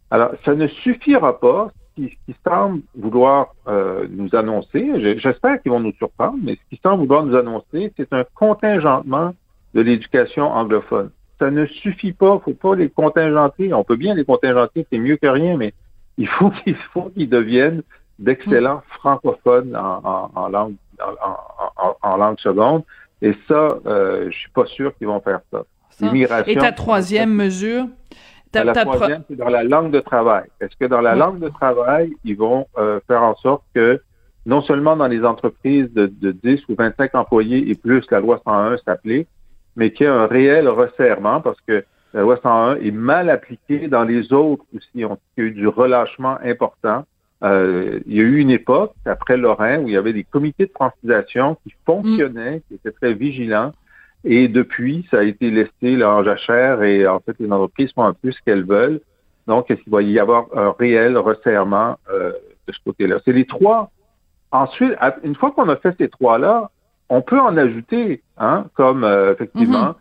[0.10, 1.72] Alors, ça ne suffira pas.
[1.98, 6.56] Ce qui, qui semble vouloir euh, nous annoncer, je- j'espère qu'ils vont nous surprendre, mais
[6.56, 9.34] ce qui semble vouloir nous annoncer, c'est un contingentement
[9.74, 11.10] de l'éducation anglophone.
[11.40, 13.74] Ça ne suffit pas, faut pas les contingenter.
[13.74, 15.74] On peut bien les contingenter, c'est mieux que rien, mais
[16.18, 17.82] il faut qu'il faut qu'ils deviennent
[18.20, 20.76] d'excellents francophones en, en- en langue
[22.04, 22.84] en, langue seconde.
[23.22, 25.64] Et ça, euh, je suis pas sûr qu'ils vont faire ça.
[25.90, 26.06] Ça.
[26.52, 27.86] Et ta troisième mesure?
[28.52, 30.46] Ta, la troisième, c'est dans la langue de travail.
[30.60, 31.20] Est-ce que dans la Ouais.
[31.20, 34.02] langue de travail, ils vont euh, faire en sorte que
[34.46, 38.42] non seulement dans les entreprises de, de 10 ou 25 employés et plus, la loi
[38.46, 39.28] 101 s'applique,
[39.76, 41.84] mais qu'il y a un réel resserrement parce que
[42.14, 45.06] la loi 101 est mal appliquée dans les autres aussi.
[45.06, 47.06] On, il y a eu du relâchement important.
[47.44, 50.66] Euh, il y a eu une époque, après Lorrain, où il y avait des comités
[50.66, 53.72] de francisation qui fonctionnaient, qui étaient très vigilants.
[54.24, 58.04] Et depuis, ça a été laissé là, en jachère et en fait, les entreprises font
[58.04, 59.02] un peu ce qu'elles veulent.
[59.48, 62.32] Donc, il va y avoir un réel resserrement euh,
[62.68, 63.18] de ce côté-là?
[63.26, 63.90] C'est les trois.
[64.52, 66.70] Ensuite, une fois qu'on a fait ces trois-là,
[67.10, 69.96] on peut en ajouter, hein, comme euh, effectivement, Mhm.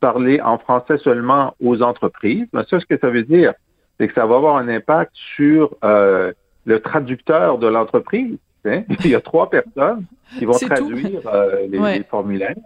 [0.00, 2.46] parler en français seulement aux entreprises.
[2.52, 3.54] Mais ça, ce que ça veut dire,
[4.00, 6.32] c'est que ça va avoir un impact sur euh,
[6.64, 8.36] le traducteur de l'entreprise.
[8.64, 8.82] hein.
[9.04, 10.04] Il y a trois personnes
[10.38, 11.98] qui vont traduire euh, les, Ouais.
[11.98, 12.56] les formulaires.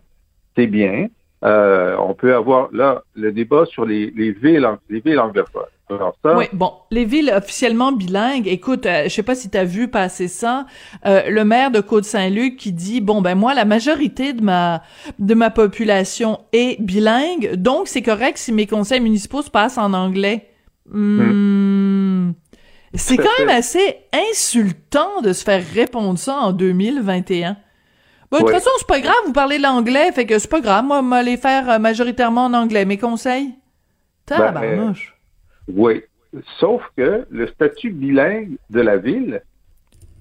[0.56, 1.08] C'est bien.
[1.44, 5.62] Euh, on peut avoir là le débat sur les, les villes, les villes anglophones.
[5.88, 9.56] Alors ça, Oui, bon, les villes officiellement bilingues, écoute, euh, je sais pas si tu
[9.56, 10.66] as vu passer ça,
[11.04, 14.82] euh, le maire de Côte-Saint-Luc qui dit bon ben moi la majorité de ma
[15.20, 19.92] de ma population est bilingue, donc c'est correct si mes conseils municipaux se passent en
[19.92, 20.48] anglais.
[20.90, 22.32] Hmm.
[22.94, 23.96] C'est quand même assez
[24.32, 27.56] insultant de se faire répondre ça en 2021.
[28.30, 28.54] Bon, de toute Ouais.
[28.54, 31.36] façon, c'est pas grave, vous parlez l'anglais, fait que c'est pas grave, moi, moi les
[31.36, 32.84] faire euh, majoritairement en anglais.
[32.84, 33.54] Mes conseils?
[34.28, 35.14] Ben, Tabarnouche.
[35.68, 36.02] Oui.
[36.58, 39.42] Sauf que le statut bilingue de la ville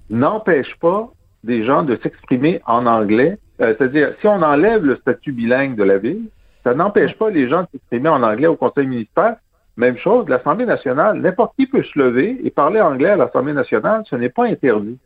[0.08, 1.10] n'empêche pas
[1.44, 3.38] des gens de s'exprimer en anglais.
[3.60, 6.28] Euh, C'est-à-dire, si on enlève le statut bilingue de la ville,
[6.64, 9.38] ça n'empêche pas les gens de s'exprimer en anglais au conseil municipal.
[9.76, 14.02] Même chose, l'Assemblée nationale, n'importe qui peut se lever et parler anglais à l'Assemblée nationale,
[14.08, 14.98] ce n'est pas interdit.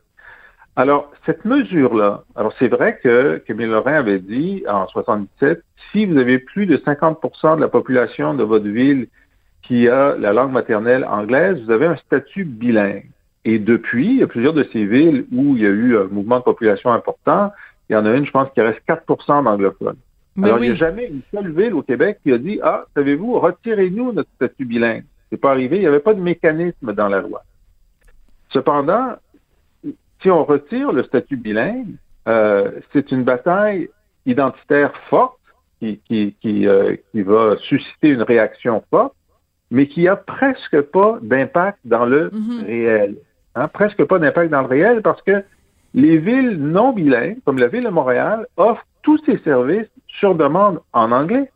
[0.76, 6.16] Alors, cette mesure-là, alors c'est vrai que Camille Lorrain avait dit en 77, si vous
[6.16, 9.08] avez plus de 50% de la population de votre ville
[9.62, 13.10] qui a la langue maternelle anglaise, vous avez un statut bilingue.
[13.44, 16.04] Et depuis, il y a plusieurs de ces villes où il y a eu un
[16.04, 17.52] mouvement de population important.
[17.88, 19.96] Il y en a une, je pense, qui reste 4% d'anglophones.
[20.42, 23.38] Alors, il n'y a jamais une seule ville au Québec qui a dit, ah, savez-vous,
[23.40, 25.04] retirez-nous notre statut bilingue.
[25.30, 25.76] C'est pas arrivé.
[25.76, 27.42] Il n'y avait pas de mécanisme dans la loi.
[28.50, 29.16] Cependant,
[30.22, 31.94] si on retire le statut bilingue,
[32.28, 33.88] euh, c'est une bataille
[34.26, 35.38] identitaire forte
[35.80, 39.14] qui, qui, qui, euh, qui va susciter une réaction forte,
[39.70, 42.64] mais qui a presque pas d'impact dans le Mhm.
[42.66, 43.16] réel.
[43.54, 45.42] Hein, presque pas d'impact dans le réel parce que
[45.94, 50.80] les villes non bilingues, comme la ville de Montréal, offrent tous ces services sur demande
[50.92, 51.50] en anglais.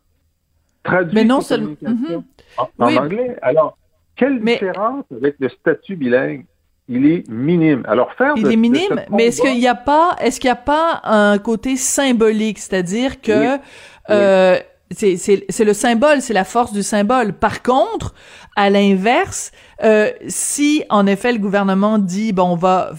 [0.83, 2.23] Traduits Mais non seulement- Mhm.
[2.57, 2.97] en, en Oui.
[2.99, 3.37] anglais.
[3.41, 3.77] Alors,
[4.15, 6.45] quelle Mais- différence avec le statut bilingue?
[6.87, 7.83] Il est minime.
[7.87, 10.51] Alors, faire Il de- est minime, mais est-ce qu'il n'y a pas, est-ce qu'il y
[10.51, 13.59] a pas un côté symbolique, c'est-à-dire que Oui.
[14.11, 14.59] euh,
[14.91, 17.33] c'est le symbole, c'est la force du symbole.
[17.33, 18.13] Par contre,
[18.55, 19.51] à l'inverse,
[19.83, 22.91] euh, si en effet le gouvernement dit bon on va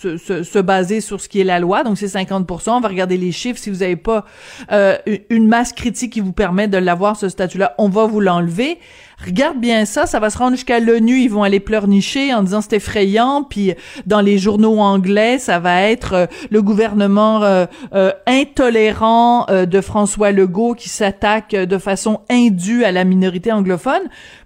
[0.00, 2.88] se, se, se baser sur ce qui est la loi, donc c'est 50%, on va
[2.88, 3.58] regarder les chiffres.
[3.58, 4.24] Si vous n'avez pas
[4.70, 4.96] euh,
[5.30, 8.78] une- masse critique qui vous permet de l'avoir ce statut-là, on va vous l'enlever.
[9.24, 12.60] Regarde bien ça, ça va se rendre jusqu'à l'ONU, ils vont aller pleurnicher en disant
[12.60, 13.74] c'est effrayant, puis
[14.06, 19.80] dans les journaux anglais, ça va être euh, le gouvernement euh, euh, intolérant euh, de
[19.80, 24.02] François Legault qui s'attaque de façon indue à la minorité anglophone.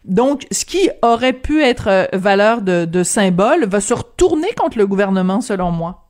[0.06, 4.78] Donc, ce qui aurait pu être euh, valeur de, de symbole va se retourner contre
[4.78, 6.04] le gouvernement, selon moi.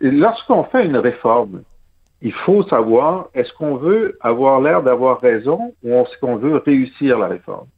[0.00, 1.62] Lorsqu'on fait une réforme,
[2.22, 7.18] il faut savoir est-ce qu'on veut avoir l'air d'avoir raison ou est-ce qu'on veut réussir
[7.18, 7.68] la réforme?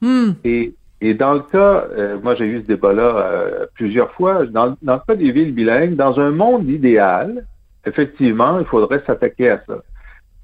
[0.00, 0.30] Hmm.
[0.44, 4.76] Et, et dans le cas, euh, moi j'ai eu ce débat-là euh, plusieurs fois, dans,
[4.82, 7.46] dans le cas des villes bilingues, dans un monde idéal,
[7.86, 9.82] effectivement, il faudrait s'attaquer à ça.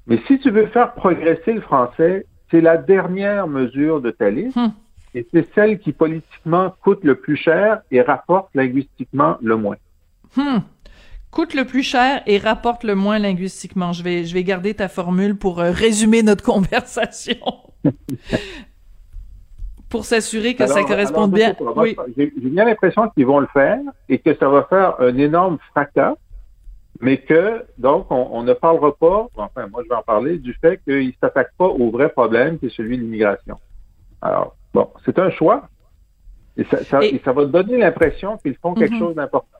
[0.07, 4.55] Mais si tu veux faire progresser le français, c'est la dernière mesure de ta liste
[4.57, 4.69] Hmm.
[5.15, 9.77] et c'est celle qui politiquement coûte le plus cher et rapporte linguistiquement le moins.
[10.35, 10.59] Hmm.
[11.31, 13.93] coûte le plus cher et rapporte le moins linguistiquement.
[13.93, 17.37] Je vais, je vais garder ta formule pour euh, résumer notre conversation.
[19.89, 21.55] pour s'assurer que ça corresponde bien.
[21.75, 21.95] oui.
[22.15, 26.13] J'ai bien l'impression qu'ils vont le faire et que ça va faire un énorme fracas,
[27.01, 30.81] mais que, donc, on, ne parlera pas, enfin, moi je vais en parler, du fait
[30.83, 33.57] qu'ils ne s'attaquent pas au vrai problème qui est celui de l'immigration.
[34.21, 35.69] Alors, bon, c'est un choix.
[36.57, 38.99] Et ça, ça, va donner l'impression qu'ils font quelque mhm.
[38.99, 39.58] chose d'important.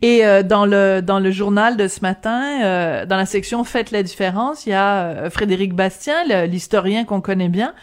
[0.00, 3.90] Et euh, dans le dans le journal de ce matin, euh, dans la section Faites
[3.90, 7.74] la différence, il y a euh, Frédéric Bastien, l'historien qu'on connaît bien,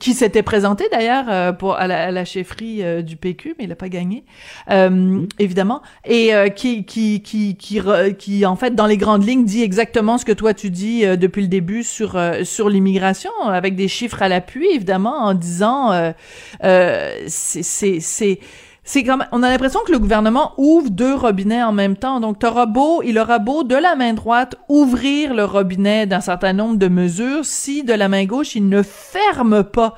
[0.00, 3.76] qui s'était présenté d'ailleurs pour à la, à la chefferie du PQ, mais il n'a
[3.76, 4.24] pas gagné,
[5.38, 7.80] évidemment, et qui qui qui qui
[8.18, 11.42] qui en fait dans les grandes lignes dit exactement ce que toi tu dis depuis
[11.42, 16.12] le début sur sur l'immigration, avec des chiffres à l'appui évidemment, en disant
[16.60, 18.38] c'est c'est
[18.88, 22.20] c'est comme on a l'impression que le gouvernement ouvre deux robinets en même temps.
[22.20, 26.54] Donc t'auras beau, il aura beau de la main droite ouvrir le robinet d'un certain
[26.54, 29.94] nombre de mesures, si de la main gauche il ne ferme pas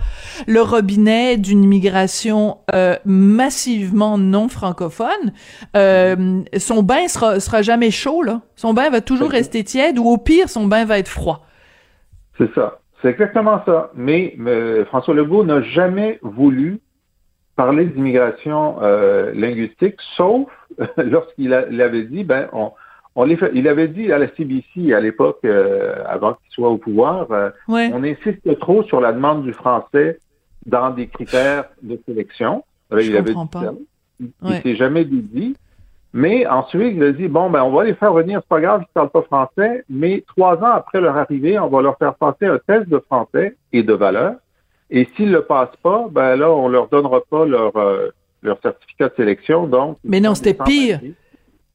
[0.49, 5.35] le robinet d'une immigration euh, massivement non francophone,
[5.77, 8.41] euh, son bain sera sera jamais chaud là.
[8.57, 11.47] Son bain va toujours rester tiède ou au pire son bain va être froid.
[12.39, 12.81] C'est ça.
[13.03, 13.93] C'est exactement ça.
[13.95, 16.81] Mais euh, François Legault n'a jamais voulu
[17.61, 20.49] parler d'immigration euh, linguistique, sauf
[20.97, 22.73] lorsqu'il avait dit, ben, on,
[23.17, 26.79] on les il avait dit à la CBC à l'époque, euh, avant qu'il soit au
[26.79, 30.21] pouvoir, euh, on insiste trop sur la demande du français
[30.65, 32.65] dans des critères de sélection.
[32.91, 33.75] Je il avait dit pas.
[34.21, 35.55] Il, s'est jamais dit.
[36.15, 38.81] Mais ensuite, il a dit, bon, ben, on va les faire venir, c'est pas grave,
[38.81, 42.15] ils ne parlent pas français, mais trois ans après leur arrivée, on va leur faire
[42.15, 44.37] passer un test de français et de valeur
[44.91, 48.09] et s'ils le passent pas, ben là, on leur donnera pas leur, euh,
[48.43, 49.67] leur certificat de sélection.
[49.67, 51.01] Donc, mais non, c'était pire.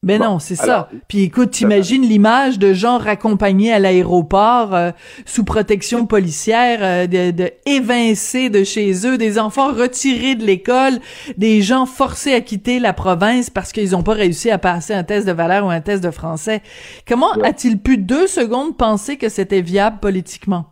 [0.02, 0.88] Mais non, c'est ça.
[1.08, 4.90] Puis écoute, t'imagines l'image de gens raccompagnés à l'aéroport euh,
[5.24, 11.00] sous protection policière, euh, de, de évincés de chez eux, des enfants retirés de l'école,
[11.36, 15.02] des gens forcés à quitter la province parce qu'ils n'ont pas réussi à passer un
[15.02, 16.62] test de valeur ou un test de français.
[17.08, 20.66] Comment a-t-il pu deux secondes penser que c'était viable politiquement?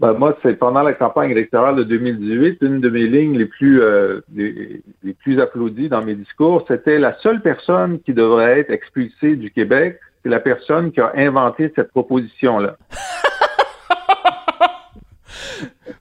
[0.00, 3.82] Ben, moi, c'est pendant la campagne électorale de 2018, une de mes lignes les plus
[3.82, 4.82] euh, les,
[5.20, 10.00] plus applaudies dans mes discours, c'était la seule personne qui devrait être expulsée du Québec,
[10.22, 12.78] c'est la personne qui a inventé cette proposition-là.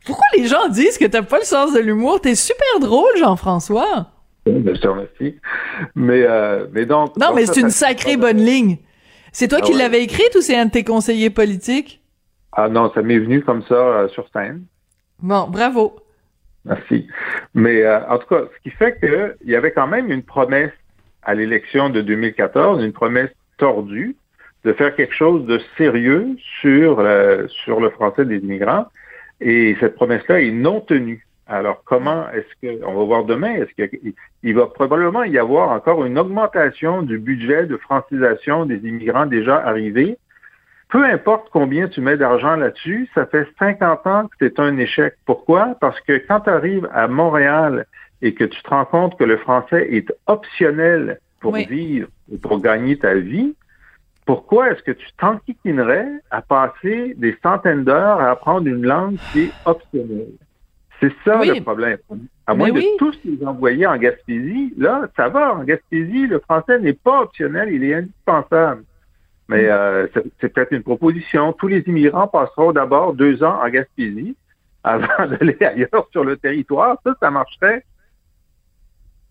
[0.05, 2.21] Pourquoi les gens disent que t'as pas le sens de l'humour?
[2.21, 4.07] T'es super drôle, Jean-François.
[4.45, 5.38] Bien sûr, merci.
[5.95, 7.17] Mais, euh, mais donc.
[7.17, 8.77] Non, mais c'est une sacrée bonne ligne.
[9.33, 11.98] C'est toi ah qui l'avais écrite ou c'est un de tes conseillers politiques?
[12.51, 14.63] Ah non, ça m'est venu comme ça euh, sur scène.
[15.21, 15.99] Bon, bravo.
[16.65, 17.07] Merci.
[17.53, 20.71] Mais euh, en tout cas, ce qui fait qu'il y avait quand même une promesse
[21.23, 24.15] à l'élection de 2014, une promesse tordue
[24.65, 28.85] de faire quelque chose de sérieux sur, euh, sur le français des immigrants.
[29.41, 31.25] Et cette promesse-là est non tenue.
[31.47, 36.05] Alors, comment est-ce que, on va voir demain, est-ce qu'il va probablement y avoir encore
[36.05, 40.17] une augmentation du budget de francisation des immigrants déjà arrivés
[40.89, 45.15] peu importe combien tu mets d'argent là-dessus, ça fait 50 ans que c'est un échec.
[45.25, 45.75] Pourquoi?
[45.80, 47.86] Parce que quand tu arrives à Montréal
[48.21, 52.60] et que tu te rends compte que le français est optionnel pour vivre et pour
[52.60, 53.56] gagner ta vie,
[54.25, 59.45] pourquoi est-ce que tu t'enquiquinerais à passer des centaines d'heures à apprendre une langue qui
[59.45, 60.34] est optionnelle?
[60.99, 61.97] C'est ça le problème.
[62.45, 65.54] À moins de tous les envoyer en Gaspésie, là, ça va.
[65.54, 68.84] En Gaspésie, le français n'est pas optionnel, il est indispensable.
[69.49, 69.71] Mais mm.
[69.71, 70.07] euh,
[70.39, 71.51] c'est peut-être une proposition.
[71.53, 74.35] Tous les immigrants passeront d'abord deux ans en Gaspésie
[74.83, 76.97] avant d'aller ailleurs sur le territoire.
[77.03, 77.83] Ça, ça marcherait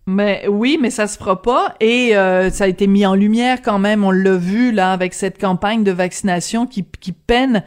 [0.09, 3.61] mais oui, mais ça se fera pas et euh, ça a été mis en lumière
[3.61, 4.05] quand même.
[4.05, 7.63] On l'a vu là avec cette campagne de vaccination qui, peine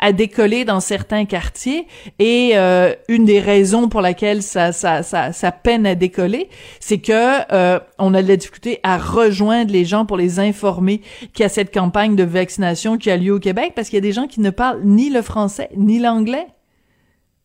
[0.00, 1.86] à décoller dans certains quartiers.
[2.18, 6.48] Et euh, une des raisons pour laquelle ça ça ça, ça peine à décoller,
[6.80, 11.00] c'est que euh, on a de la difficulté à rejoindre les gens pour les informer
[11.32, 13.98] qu'il y a cette campagne de vaccination qui a lieu au Québec parce qu'il y
[13.98, 16.48] a des gens qui ne parlent ni le français ni l'anglais.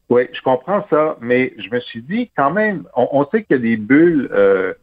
[0.10, 3.60] Oui, je comprends ça, mais je me suis dit quand même, on, sait qu'il y
[3.60, 4.74] a des bulles euh,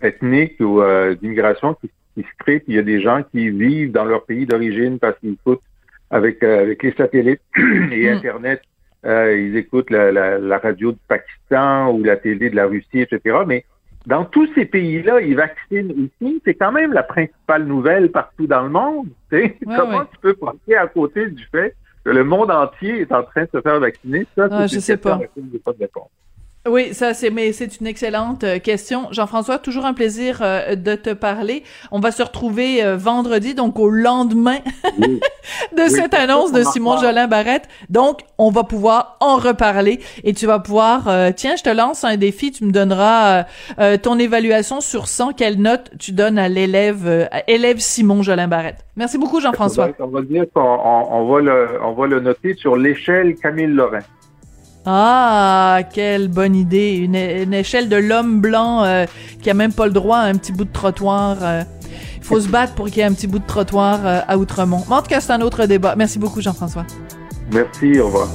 [0.00, 3.92] ethniques ou euh, d'immigration qui, se créent, puis il y a des gens qui vivent
[3.92, 5.62] dans leur pays d'origine parce qu'ils écoutent
[6.10, 8.16] avec, euh, avec les satellites et mm.
[8.16, 8.62] Internet,
[9.04, 13.38] ils écoutent la, radio du Pakistan ou la télé de la Russie, etc.
[13.46, 13.64] Mais
[14.06, 16.42] dans tous ces pays-là, ils vaccinent ici.
[16.44, 19.08] C'est quand même la principale nouvelle partout dans le monde.
[19.64, 21.74] Comment tu peux passer à côté du fait
[22.04, 24.96] que le monde entier est en train de se faire vacciner, ça, ah, je sais
[24.96, 25.20] pas.
[26.68, 29.08] Oui, ça c'est mais c'est une excellente euh, question.
[29.10, 31.64] Jean-François, toujours un plaisir euh, de te parler.
[31.90, 34.58] On va se retrouver euh, vendredi, donc au lendemain
[35.76, 37.66] de cette annonce de Simon Jolin Barrette.
[37.88, 42.16] Donc, on va pouvoir en reparler et tu vas pouvoir tiens, je te lance un
[42.16, 43.44] défi, tu me donneras
[44.02, 48.84] ton évaluation sur 100 quelle note tu donnes à l'élève élève Simon Jolin Barrette.
[48.96, 49.90] Merci beaucoup Jean-François.
[49.98, 54.00] On va dire qu'on on, va le on va le noter sur l'échelle Camille Lorrain.
[54.84, 56.96] Ah, quelle bonne idée.
[56.96, 57.14] Une,
[57.54, 59.06] échelle de l'homme blanc euh,
[59.40, 61.38] qui a même pas le droit à un petit bout de trottoir.
[61.42, 61.62] Euh.
[62.16, 64.38] Il faut se battre pour qu'il y ait un petit bout de trottoir euh, à
[64.38, 64.84] Outremont.
[64.88, 65.94] Mais en tout cas, c'est un autre débat.
[65.96, 66.84] Merci beaucoup, Jean-François.
[67.52, 68.28] Merci, au revoir.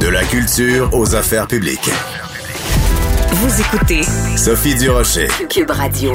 [0.00, 1.90] De la culture aux affaires publiques.
[3.32, 4.02] Vous écoutez
[4.36, 5.28] Sophie Durocher.
[5.48, 6.12] Cube Radio.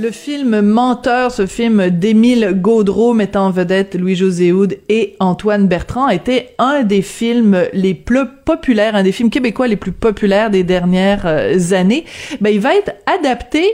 [0.00, 6.08] Le film Menteur, ce film d'Émile Gaudreau mettant en vedette Louis-José Houd et Antoine Bertrand,
[6.08, 10.64] était un des films les plus populaires, un des films québécois les plus populaires des
[10.64, 12.06] dernières euh, années.
[12.40, 13.66] Ben, il va être adapté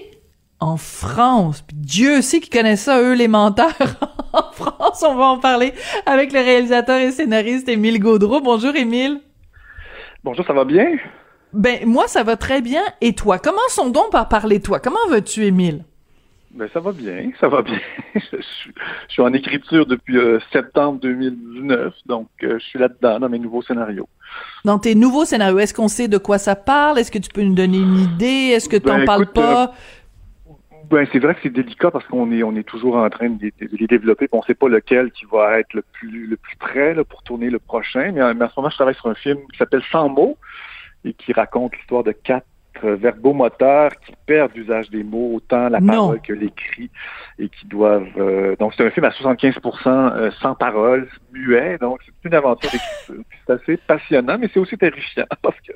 [0.59, 1.63] en France.
[1.73, 3.77] Dieu sait qu'ils connaissent ça, eux, les menteurs.
[4.33, 5.75] en France, on va en parler
[6.07, 8.41] avec le réalisateur et scénariste Émile Gaudreau.
[8.41, 9.21] Bonjour, Émile.
[10.25, 10.89] Bonjour, ça va bien?
[11.53, 12.83] Ben, moi, ça va très bien.
[13.01, 13.39] Et toi?
[13.39, 14.81] Commençons donc par parler toi?
[14.81, 15.85] Comment vas-tu, Émile?
[16.57, 17.79] Ben, ça va bien, ça va bien.
[18.15, 18.39] je,
[19.09, 23.61] suis, en écriture depuis euh, septembre 2019, donc euh, je suis là-dedans dans mes nouveaux
[23.61, 24.09] scénarios.
[24.65, 26.99] Dans tes nouveaux scénarios, est-ce qu'on sait de quoi ça parle?
[26.99, 28.55] Est-ce que tu peux nous donner une idée?
[28.55, 29.75] Est-ce que tu n'en ben, parles pas?
[30.49, 30.53] Euh,
[30.89, 33.53] ben, c'est vrai que c'est délicat parce qu'on est, on est toujours en train de
[33.61, 36.95] les, développer, on ne sait pas lequel qui va être le plus, le plus près
[36.95, 38.13] là, pour tourner le prochain.
[38.13, 40.39] Mais, mais en ce moment, je travaille sur un film qui s'appelle Sans mots
[41.05, 42.47] et qui raconte l'histoire de quatre
[42.83, 46.91] verbomoteurs qui perdent l'usage des mots, autant la parole que l'écrit,
[47.39, 48.07] et qui doivent...
[48.19, 52.71] Euh, donc, c'est un film à 75% euh, sans parole, muet, donc c'est une aventure
[52.71, 53.25] d'écriture.
[53.47, 55.73] C'est assez passionnant, mais c'est aussi terrifiant, parce que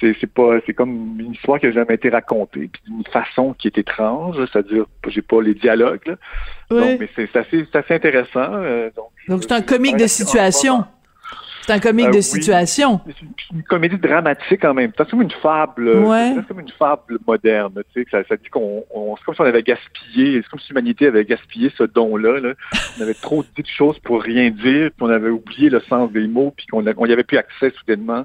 [0.00, 0.58] c'est, c'est pas...
[0.66, 4.36] C'est comme une histoire qui n'a jamais été racontée, puis d'une façon qui est étrange,
[4.52, 6.16] c'est-à-dire, j'ai pas les dialogues,
[6.70, 8.52] donc, mais c'est, assez, assez intéressant.
[8.52, 10.84] Euh, donc, donc c'est un comique de situation.
[11.64, 13.00] C'est un comique de euh, situation.
[13.06, 15.04] C'est une comédie dramatique en même temps.
[15.04, 15.88] C'est comme une fable.
[15.88, 17.82] Euh, c'est comme une fable moderne.
[17.94, 18.84] Tu sais, ça, ça dit qu'on,
[19.16, 20.42] c'est comme si on avait gaspillé.
[20.42, 22.40] C'est comme si l'humanité avait gaspillé ce don-là.
[22.40, 22.54] Là.
[22.98, 26.10] On avait trop dit de choses pour rien dire, puis on avait oublié le sens
[26.10, 28.24] des mots, puis qu'on n'y avait plus accès soudainement.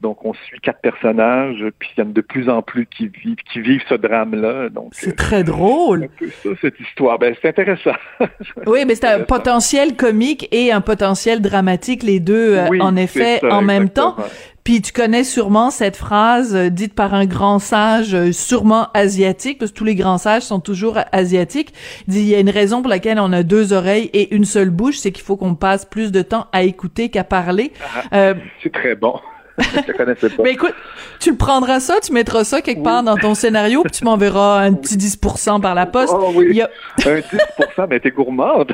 [0.00, 3.08] Donc, on suit quatre personnages, puis il y en a de plus en plus qui
[3.08, 4.68] vivent, qui vivent ce drame-là.
[4.68, 6.08] Donc, c'est euh, très drôle.
[6.18, 7.18] C'est ça, cette histoire.
[7.18, 7.94] Ben, c'est intéressant.
[8.66, 13.40] oui, mais c'est un potentiel comique et un potentiel dramatique, les deux, euh, en effet,
[13.50, 14.16] en même temps.
[14.62, 19.70] Puis tu connais sûrement cette phrase euh, dite par un grand sage, sûrement asiatique, parce
[19.72, 21.72] que tous les grands sages sont toujours asiatiques.
[22.08, 24.44] Il dit, il y a une raison pour laquelle on a deux oreilles et une
[24.44, 27.72] seule bouche, c'est qu'il faut qu'on passe plus de temps à écouter qu'à parler.
[28.10, 29.18] Ah, c'est très bon.
[29.58, 30.42] Je connaissais pas.
[30.42, 30.74] Mais écoute,
[31.20, 34.60] tu le prendras ça, tu mettras ça quelque part dans ton scénario, puis tu m'enverras
[34.60, 36.14] un petit 10% par la poste.
[36.16, 38.72] Oh oui, un 10%, mais t'es gourmande.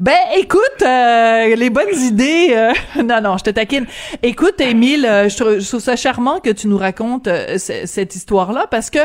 [0.00, 2.48] Ben, écoute, euh, les bonnes idées.
[2.50, 2.72] Euh,
[3.02, 3.86] non, non, je te taquine.
[4.22, 8.98] Écoute, Émile, euh, je, trouve, ça charmant que tu nous racontes cette histoire-là parce que,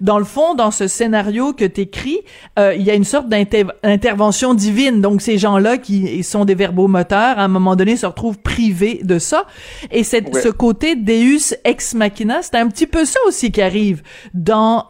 [0.00, 2.20] dans le fond, dans ce scénario que t'écris,
[2.56, 5.00] il y a une sorte d'intervention divine.
[5.00, 9.18] Donc, ces gens-là qui sont des verbomoteurs, à un moment donné, se retrouvent privés de
[9.18, 9.46] ça.
[9.90, 14.02] Et cette, ce côté Deus ex machina, c'est un petit peu ça aussi qui arrive
[14.34, 14.86] dans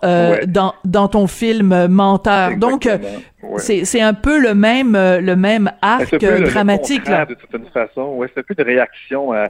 [0.46, 2.57] dans dans ton film Menteur.
[2.57, 2.88] Donc,
[3.59, 7.09] c'est un peu le même le même arc dramatique.
[7.09, 7.26] là.
[7.26, 9.49] De certaine façon, ouais, c'est un peu une réaction à,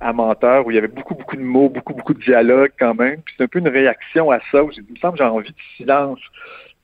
[0.00, 2.94] à Menteur où il y avait beaucoup, beaucoup de mots, beaucoup, beaucoup de dialogues quand
[2.94, 3.20] même.
[3.22, 5.50] Puis c'est un peu une réaction à ça où j'ai, il me semble j'ai envie
[5.50, 6.20] de silence.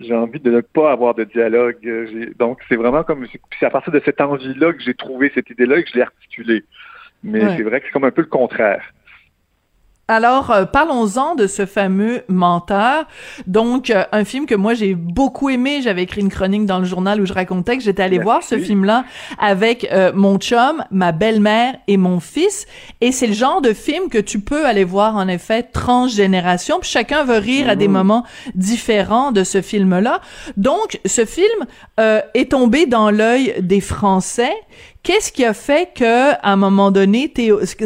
[0.01, 1.77] J'ai envie de ne pas avoir de dialogue.
[2.39, 3.27] Donc c'est vraiment comme
[3.59, 6.03] c'est à partir de cette envie-là que j'ai trouvé cette idée-là et que je l'ai
[6.03, 6.65] articulée.
[7.23, 8.83] Mais c'est vrai que c'est comme un peu le contraire.
[10.11, 13.05] Alors, euh, parlons-en de ce fameux menteur.
[13.47, 15.83] Donc, euh, un film que moi j'ai beaucoup aimé.
[15.85, 18.59] J'avais écrit une chronique dans le journal où je racontais que j'étais allée voir ce
[18.59, 19.05] film-là
[19.39, 22.67] avec euh, mon chum, ma belle-mère et mon fils.
[23.01, 26.81] Et c'est le genre de film que tu peux aller voir en effet transgénération.
[26.81, 27.93] Puis chacun veut rire à des mmh.
[27.93, 28.25] moments
[28.57, 30.21] différents de ce film-là.
[30.57, 31.67] Donc, ce film
[32.35, 34.55] est tombé dans l'œil des Français
[35.03, 37.33] Qu'est-ce qui a fait que, à un moment donné,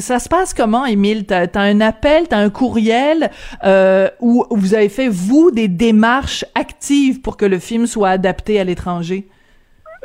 [0.01, 1.27] ça se passe comment, Émile?
[1.27, 3.31] T'as as un appel, t'as un courriel,
[3.63, 8.59] euh, où vous avez fait, vous, des démarches actives pour que le film soit adapté
[8.59, 9.27] à l'étranger?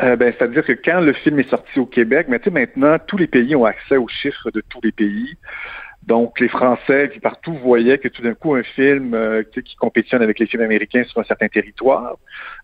[0.01, 3.17] Euh, ben, c'est-à-dire que quand le film est sorti au Québec, mais tu maintenant, tous
[3.17, 5.35] les pays ont accès aux chiffres de tous les pays.
[6.03, 10.21] Donc, les Français, puis partout, voyaient que tout d'un coup, un film euh, qui compétitionne
[10.21, 12.17] avec les films américains sur un certain territoire.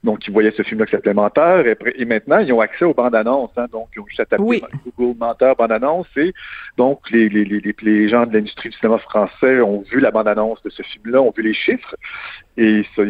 [0.05, 1.65] Donc, ils voyaient ce film-là qui s'appelait Menteur.
[1.67, 3.51] Et, et, maintenant, ils ont accès aux bandes annonces.
[3.57, 4.61] Hein, donc, ils ont juste à taper Oui.
[4.97, 6.07] Google Menteur, bande annonce.
[6.15, 6.31] Et
[6.77, 10.11] donc, les, les, les, les- les gens de l'industrie du cinéma français ont vu la
[10.11, 11.95] bande annonce de ce film-là, ont vu les chiffres.
[12.57, 13.05] Et ça, a-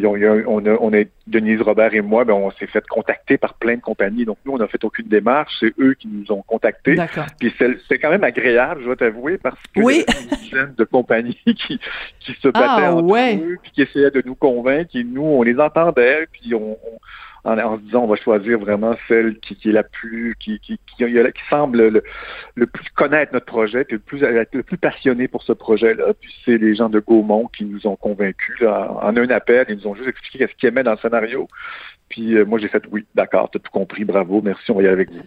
[0.48, 3.76] on, a, on a, Denise Robert et moi, ben, on s'est fait contacter par plein
[3.76, 4.26] de compagnies.
[4.26, 5.54] Donc, nous, on n'a fait aucune démarche.
[5.60, 6.96] C'est eux qui nous ont contactés.
[6.96, 7.26] D'accord.
[7.39, 10.04] Puis c'est c'est quand même agréable, je dois t'avouer, parce que Oui.
[10.08, 11.80] y avait une dizaine de compagnies qui,
[12.20, 13.38] qui se battaient Ah, entre ouais.
[13.38, 17.00] eux, puis qui essayaient de nous convaincre, et nous, on les entendait, puis on, on-
[17.46, 20.60] en, en se disant, on va choisir vraiment celle qui, qui est la plus, qui,
[20.60, 21.88] qui, qui, qui semble
[22.56, 26.14] le, plus connaître notre projet, puis le plus, le plus passionné pour ce projet-là.
[26.20, 28.60] Puis c'est les gens de Gaumont qui nous ont convaincus.
[28.60, 31.48] Là, en un appel, ils nous ont juste expliqué ce qu'ils aimaient dans le scénario.
[32.08, 34.86] Puis euh, moi, j'ai fait oui, d'accord, t'as tout compris, bravo, merci, on va y
[34.86, 35.24] aller avec vous.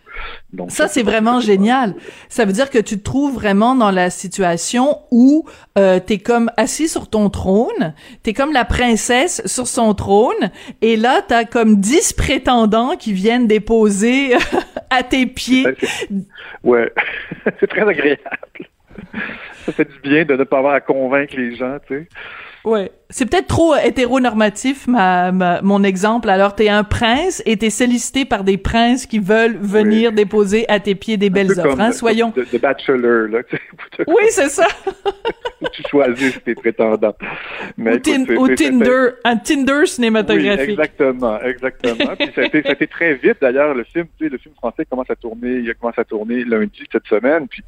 [0.52, 1.94] Donc Ça, c'est vraiment génial.
[2.28, 5.44] Ça veut dire que tu te trouves vraiment dans la situation où
[5.76, 10.50] euh, t'es comme assis sur ton trône, t'es comme la princesse sur son trône,
[10.80, 14.34] et là, t'as comme dix prétendants qui viennent déposer
[14.90, 15.66] à tes pieds.
[15.66, 16.08] Ouais, c'est-
[16.64, 16.92] Ouais,
[17.60, 18.20] c'est très agréable.
[19.66, 22.08] Ça fait du bien de ne pas avoir à convaincre les gens, tu sais.
[22.64, 22.90] Ouais.
[23.10, 26.28] C'est peut-être trop hétéronormatif, ma, ma- mon exemple.
[26.28, 30.78] Alors, t'es un prince et t'es sollicité par des princes qui veulent venir déposer à
[30.78, 31.68] tes pieds des Un belles peu offres.
[31.70, 32.32] comme Hein, soyons.
[32.36, 33.38] De, de bachelor, là,
[34.06, 34.66] Oui, c'est ça.
[35.72, 37.14] tu choisis tes prétendants.
[37.78, 40.70] Mais Ou, écoute, tin- ou Tinder, un Tinder Oui, cinématographique.
[40.70, 42.14] exactement, exactement.
[42.18, 43.38] Puis ça a, été, ça a été très vite.
[43.40, 46.04] D'ailleurs, le film, tu sais, le film français commence à tourner, il a commencé à
[46.04, 47.62] tourner lundi cette semaine, puis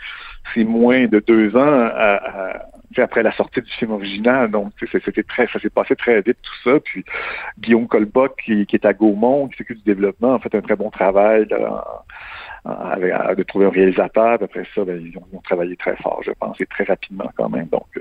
[0.55, 1.63] c'est moins de deux ans
[1.95, 2.67] à- à-
[2.99, 4.51] après la sortie du film original.
[4.51, 6.81] Donc, c'était très, ça s'est passé très vite tout ça.
[6.81, 7.05] Puis
[7.59, 10.91] Guillaume Colboc, qui, est à Gaumont, qui s'occupe du développement, a fait un très bon
[10.91, 11.81] travail en-
[12.65, 14.39] avec- à- de trouver un réalisateur.
[14.43, 17.31] Après ça, ben, ils, ont, ils ont travaillé très fort, je pense, et très rapidement
[17.37, 17.67] quand même.
[17.67, 18.01] Donc, euh,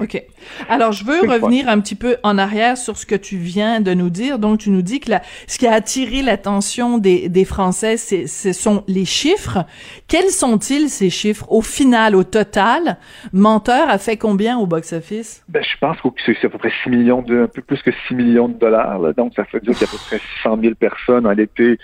[0.00, 0.22] OK.
[0.68, 3.94] Alors, je veux revenir un petit peu en arrière sur ce que tu viens de
[3.94, 4.38] nous dire.
[4.38, 8.52] Donc, tu nous dis que la, ce qui a attiré l'attention des, des Français, ce
[8.52, 9.64] sont les chiffres.
[10.08, 11.46] Quels sont-ils, ces chiffres?
[11.50, 12.98] Au final, au total,
[13.32, 15.44] Menteur a fait combien au box-office?
[15.48, 17.90] Ben, je pense que c'est à peu près 6 millions de, un peu plus que
[18.08, 18.98] 6 millions de dollars.
[18.98, 19.12] là.
[19.12, 21.78] Donc, ça fait dire qu'il y a à peu près 600 000 personnes en l'été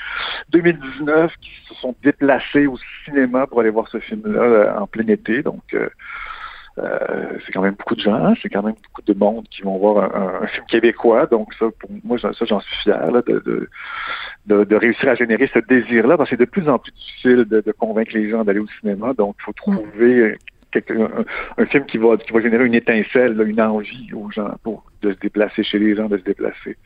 [0.50, 5.06] 2019 qui se sont déplacées au cinéma pour aller voir ce film-là euh, en plein
[5.08, 5.42] été.
[5.42, 5.88] Donc, euh,
[6.78, 8.34] euh, c'est quand même beaucoup de gens, hein.
[8.40, 11.26] c'est quand même beaucoup de monde qui vont voir un, film québécois.
[11.26, 13.10] Donc, ça, pour moi, ça, j'en suis fier
[14.46, 17.72] de, réussir à générer ce désir-là, parce que c'est de plus en plus difficile de,
[17.72, 19.12] convaincre les gens d'aller au cinéma.
[19.12, 20.38] Donc, il faut trouver
[21.58, 25.62] un, film qui va, générer une étincelle, une envie aux gens pour de se déplacer
[25.62, 26.78] chez les gens, de se déplacer.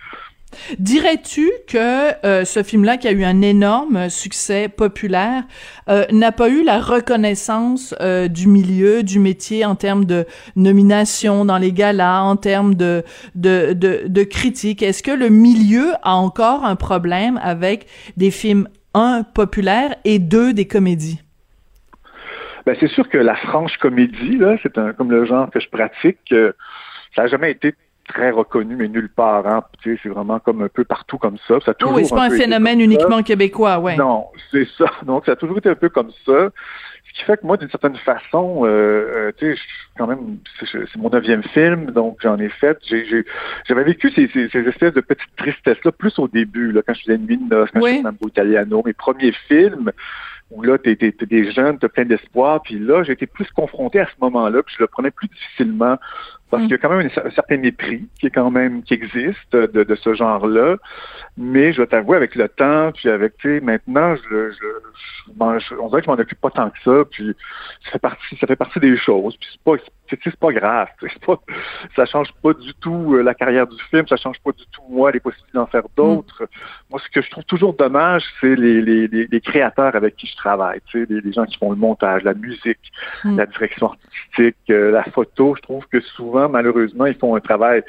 [0.79, 5.45] Dirais-tu que euh, ce film-là, qui a eu un énorme succès populaire,
[5.89, 10.25] euh, n'a pas eu la reconnaissance euh, du milieu, du métier en termes de
[10.55, 13.03] nomination dans les galas, en termes de
[13.35, 14.83] de, de, critiques?
[14.83, 17.87] Est-ce que le milieu a encore un problème avec
[18.17, 21.21] des films un populaires et deux des comédies?
[22.65, 25.69] Ben, c'est sûr que la franche comédie, là, c'est un comme le genre que je
[25.69, 26.19] pratique.
[27.15, 27.75] ça n'a jamais été
[28.09, 29.47] très reconnu, mais nulle part.
[29.47, 29.63] Hein.
[29.83, 31.59] Tu sais, c'est vraiment comme un peu partout comme ça.
[31.65, 32.85] ça a toujours oui, c'est pas un phénomène ça.
[32.85, 33.97] uniquement québécois, ouais.
[33.97, 34.87] Non, c'est ça.
[35.07, 36.51] Donc, ça a toujours été un peu comme ça.
[37.09, 39.63] Ce qui fait que moi, d'une certaine façon, euh, euh, tu sais, je-
[39.99, 40.37] quand même,
[40.71, 42.79] c'est mon neuvième film, donc j'en ai fait.
[43.67, 47.03] J'avais vécu ces, ces, ces espèces de petites tristesses-là, plus au début, là, quand je
[47.05, 48.03] faisais Nuit de noces, quand Oui.
[48.05, 49.93] je faisais Italiano, mes premiers films,
[50.51, 53.99] où là, t'es t'es des jeunes, t'as plein d'espoir, puis là, j'ai été plus confronté
[53.99, 55.97] à ce moment-là, puis je le prenais plus difficilement,
[56.51, 56.67] parce Mm.
[56.67, 59.53] qu'il y a quand même un, un certain mépris qui est quand même, qui existe
[59.53, 60.77] de, de ce genre-là,
[61.37, 64.57] mais je dois t'avouer, avec le temps, puis avec, tu sais, maintenant, je, je,
[65.59, 67.35] je- on dirait que je m'en occupe pas tant que ça, puis
[67.85, 69.77] ça fait partie, ça fait partie des choses, puis c'est pas,
[70.09, 71.41] c'est, pas grave, c'est pas,
[71.97, 74.83] ça change pas du tout euh, la carrière du film, ça change pas du tout
[74.89, 76.49] moi les possibilités d'en faire d'autres.
[76.91, 80.27] Moi, ce que je trouve toujours dommage, c'est les, les, les, les créateurs avec qui
[80.29, 82.79] je travaille, tu sais, les, les gens qui font le montage, la musique,
[83.25, 83.37] Mm.
[83.39, 85.55] la direction artistique, euh, la photo.
[85.57, 87.83] Je trouve que souvent, malheureusement, ils font un travail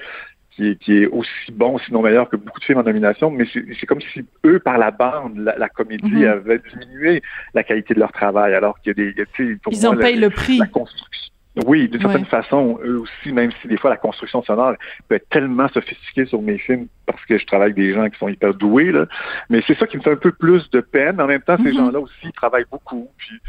[0.52, 3.46] qui est, qui est aussi bon, sinon meilleur que beaucoup de films en nomination, mais
[3.80, 6.26] c'est comme si eux, par la bande, la, la comédie, Mhm.
[6.28, 7.22] avaient diminué
[7.54, 9.56] la qualité de leur travail, alors qu'il y a des...
[9.58, 10.58] pour Ils moi, en la- payent le prix.
[10.58, 11.32] la construction.
[11.66, 12.28] Oui, d'une certaine Ouais.
[12.28, 14.74] façon, eux aussi, même si des fois la construction sonore
[15.08, 18.18] peut être tellement sophistiquée sur mes films parce que je travaille avec des gens qui
[18.20, 19.08] sont hyper doués, là.
[19.50, 21.20] Mais c'est ça qui me fait un peu plus de peine.
[21.20, 21.74] En même temps, ces Mhm.
[21.78, 23.10] gens-là aussi ils travaillent beaucoup.
[23.18, 23.40] Puis,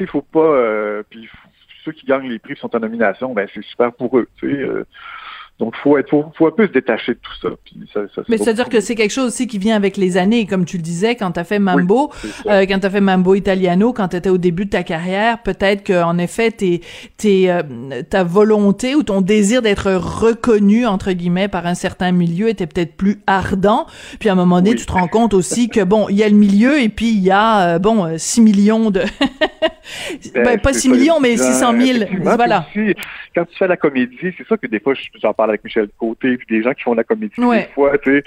[0.00, 0.40] il faut pas.
[0.40, 1.28] euh, puis
[1.84, 4.28] ceux qui gagnent les prix sont en nomination, ben c'est super pour eux.
[4.36, 4.84] Tu sais, euh,
[5.60, 8.24] Donc, faut être, faut, faut un peu se détacher de tout ça.
[8.28, 10.82] Mais c'est-à-dire que c'est quelque chose aussi qui vient avec les années, comme tu le
[10.82, 12.10] disais, quand tu as fait Mambo,
[12.46, 15.42] euh, quand tu as fait Mambo Italiano, quand tu étais au début de ta carrière,
[15.42, 16.80] peut-être qu'en effet, t'es,
[17.18, 22.48] t'es, euh, ta volonté ou ton désir d'être reconnu, entre guillemets, par un certain milieu
[22.48, 23.86] était peut-être plus ardent.
[24.18, 26.28] Puis à un moment donné, tu te rends compte aussi que, bon, il y a
[26.30, 29.00] le milieu et puis il y a, euh, bon, 6 millions de...
[30.34, 31.98] ben, ben pas 6 millions, mais 600 000.
[32.22, 32.66] Voilà.
[33.34, 36.36] quand tu fais la comédie, c'est ça que des fois, j'en parle avec Michel Côté,
[36.36, 38.24] puis des gens qui font la comédie des fois, tu sais.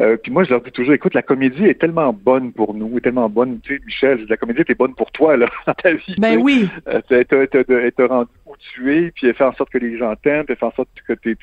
[0.00, 2.96] Euh, puis moi, je leur dis toujours, écoute, la comédie est tellement bonne pour nous,
[2.98, 5.92] est tellement bonne, tu sais, Michel, la comédie est bonne pour toi, là, dans ta
[5.92, 6.16] vie.
[6.18, 6.68] Ben oui.
[6.88, 10.14] Euh, elle te rend où tu es, puis elle fait en sorte que les gens
[10.16, 11.36] t'aiment, elle fait en sorte que tu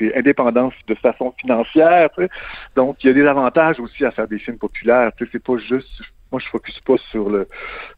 [0.00, 2.30] es, indépendant de façon financière, tu sais.
[2.76, 5.42] Donc, il y a des avantages aussi à faire des films populaires, tu sais, c'est
[5.42, 7.48] pas juste moi, je focus pas sur le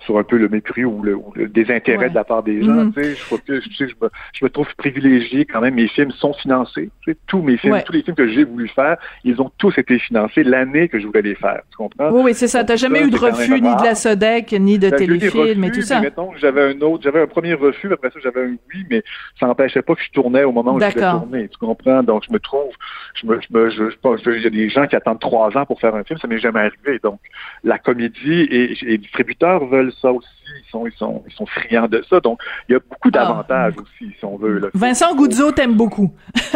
[0.01, 2.85] sur un peu le mépris ou le, ou le désintérêt de la part des gens.
[2.85, 2.95] Mm-hmm.
[2.95, 5.75] Tu sais, je focus, tu sais, je, me, je me trouve privilégié quand même.
[5.75, 6.91] Mes films sont financés.
[7.03, 9.77] Tu sais, tous mes films, tous les films que j'ai voulu faire, ils ont tous
[9.79, 11.61] été financés l'année que je voulais les faire.
[11.71, 12.11] Tu comprends?
[12.11, 12.65] Oui, oui, c'est ça.
[12.65, 16.01] T'as jamais eu de refus ni de la Sodec, ni de téléfilm et tout ça.
[16.01, 19.03] Mettons, j'avais un autre, j'avais un premier refus, après ça, j'avais un oui, mais
[19.39, 21.49] ça n'empêchait pas que je tournais au moment où je devais tourner.
[21.49, 22.03] Tu comprends?
[22.03, 22.73] Donc, je me trouve,
[23.15, 25.67] je me, je me, je, je, il y a des gens qui attendent trois ans
[25.67, 27.01] pour faire un film, ça m'est jamais arrivé.
[27.03, 27.21] Donc,
[27.65, 30.29] la comédie et, les distributeurs veulent ça aussi.
[30.67, 32.19] Ils sont, ils sont, ils sont friands de ça.
[32.21, 33.19] Donc, il y a beaucoup ah.
[33.19, 34.71] d'avantages aussi, si on veut.
[34.75, 36.13] Vincent Goudzo t'aime beaucoup.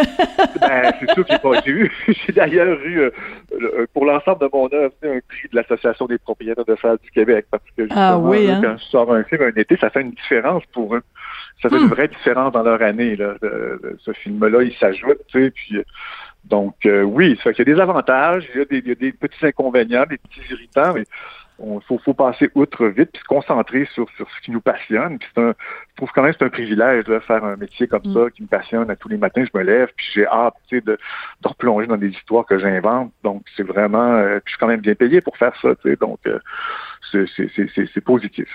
[0.61, 1.33] ben, c'est sûr que
[1.65, 1.93] j'ai eu.
[2.27, 3.11] J'ai d'ailleurs eu, euh,
[3.53, 7.11] euh, pour l'ensemble de mon œuvre, un prix de l'Association des propriétaires de salles du
[7.11, 7.47] Québec.
[7.51, 8.61] Parce que ah, oui, hein?
[8.63, 11.03] quand je sors un film un été, ça fait une différence pour eux.
[11.63, 11.91] Ça fait une hmm.
[11.91, 13.17] vraie différence dans leur année.
[13.17, 13.35] Là,
[13.99, 15.85] ce film-là, il s'ajoute, tu sais, puis
[16.45, 18.89] donc, euh, oui, ça fait qu'il y a des avantages, il y a des, il
[18.89, 21.05] y a des petits inconvénients, des petits irritants, mais
[21.61, 25.19] il faut, faut, passer outre vite puis se concentrer sur, sur ce qui nous passionne.
[25.19, 25.55] Puis un,
[25.91, 28.43] je trouve quand même que c'est un privilège de faire un métier comme ça qui
[28.43, 28.91] me passionne.
[28.91, 30.99] À tous les matins, je me lève puis j'ai hâte de, de
[31.45, 33.13] replonger dans des histoires que j'invente.
[33.23, 35.71] Donc c'est vraiment, euh, je suis quand même bien payé pour faire ça.
[36.01, 36.39] Donc euh,
[37.13, 38.49] c'est positif.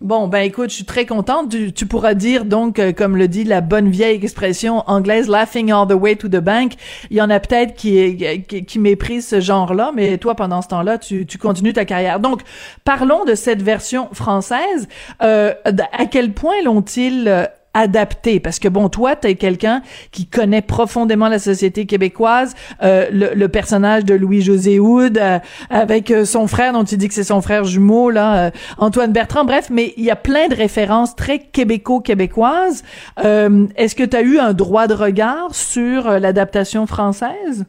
[0.00, 1.52] Bon, ben écoute, je suis très contente.
[1.74, 5.88] Tu, pourras dire donc, euh, comme le dit la bonne vieille expression anglaise, laughing all
[5.88, 6.74] the way to the bank.
[7.10, 10.68] Il y en a peut-être qui, qui, qui méprisent ce genre-là, mais toi, pendant ce
[10.68, 12.20] temps-là, tu, tu continues ta carrière.
[12.20, 12.42] Donc,
[12.84, 14.86] parlons de cette version française.
[15.20, 17.46] Euh, à quel point l'ont-ils euh,
[17.78, 18.40] adapté.
[18.40, 22.54] Parce que bon toi t'es quelqu'un qui connaît profondément la société québécoise.
[22.82, 25.38] Euh, le, personnage de Louis José Houd euh,
[25.70, 29.44] avec euh, son frère dont tu dis que c'est son frère jumeau là Antoine Bertrand.
[29.44, 32.82] Bref mais il y a plein de références très québéco-québécoises.
[33.16, 37.64] Est-ce que tu as eu un droit de regard sur l'adaptation française?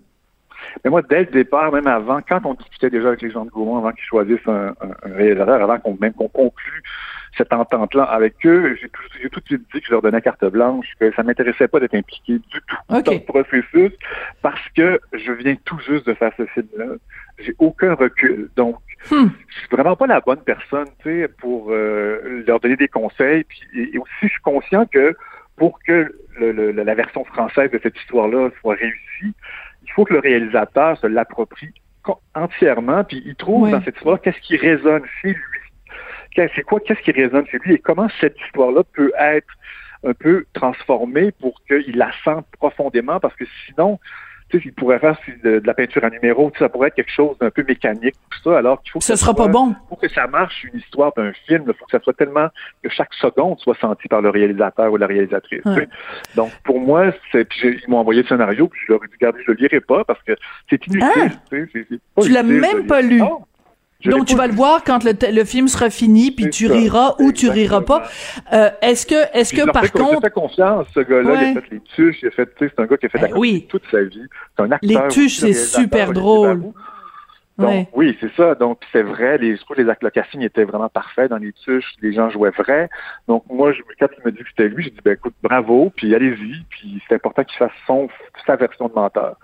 [0.83, 3.49] Mais moi, dès le départ, même avant, quand on discutait déjà avec les gens de
[3.49, 6.83] Gaumont, avant qu'ils choisissent un, réalisateur, avant qu'on même qu'on conclue
[7.37, 10.43] cette entente-là avec eux, j'ai tout, tout, de suite dit que je leur donnais carte
[10.45, 13.91] blanche, que ça m'intéressait pas d'être impliqué du tout dans le processus,
[14.41, 16.95] parce que je viens tout juste de faire ce film-là.
[17.39, 18.49] J'ai aucun recul.
[18.55, 18.77] Donc,
[19.11, 19.27] hmm.
[19.47, 23.43] je suis vraiment pas la bonne personne, tu sais, pour euh, leur donner des conseils.
[23.45, 25.15] Puis, et, aussi, je suis conscient que
[25.55, 29.35] pour que le, la version française de cette histoire-là soit réussie,
[29.89, 31.73] il faut que le réalisateur se l'approprie
[32.33, 36.49] entièrement, puis il trouve dans cette histoire qu'est-ce qui résonne chez lui.
[36.55, 39.53] C'est quoi, qu'est-ce qui résonne chez lui et comment cette histoire-là peut être
[40.03, 43.99] un peu transformée pour qu'il la sente profondément parce que sinon,
[44.49, 47.37] tu sais, il pourrait faire de, la peinture à numéro, ça pourrait être quelque chose
[47.39, 49.75] d'un peu mécanique, tout ça, alors qu'il faut que ce sera pas bon.
[49.87, 52.47] Pour que ça marche, une histoire d'un film, il faut que ça soit tellement
[52.83, 55.63] que chaque seconde soit sentie par le réalisateur ou la réalisatrice.
[56.35, 59.39] Donc, pour moi, c'est, ils m'ont envoyé le scénario, puis je leur ai dit, regardez,
[59.45, 60.35] je le lirai pas parce que
[60.69, 61.13] c'est inutile.
[61.15, 61.29] Ah!
[61.49, 63.21] Tu, sais, tu l'as même pas lu.
[64.05, 67.33] Donc tu vas le voir quand le, le, film sera fini, puis tu riras ou
[67.33, 68.03] tu riras pas.
[68.53, 71.81] Euh, est-ce que, est-ce que par contre, fait confiance, ce gars-là, il a fait les
[71.81, 74.23] tuches, il a fait, c'est un gars qui a fait ben la toute sa vie,
[74.55, 74.89] c'est un acteur.
[74.89, 76.71] Les tuches, c'est super drôle.
[77.59, 78.55] Donc, oui, c'est ça.
[78.55, 79.37] Donc, c'est vrai.
[79.37, 81.93] Les, je trouve les le casting était vraiment parfait dans les tuches.
[82.01, 82.89] Les gens jouaient vrai.
[83.27, 85.91] Donc, moi, je, quand il me dit que c'était lui, j'ai dit, ben, écoute, bravo,
[85.93, 86.63] puis allez-y.
[86.69, 88.07] Puis, c'est important qu'il fasse son,
[88.47, 89.35] sa version de menteur.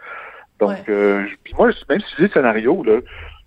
[0.59, 2.99] Donc, euh, puis moi, même si j'ai le scénario, là,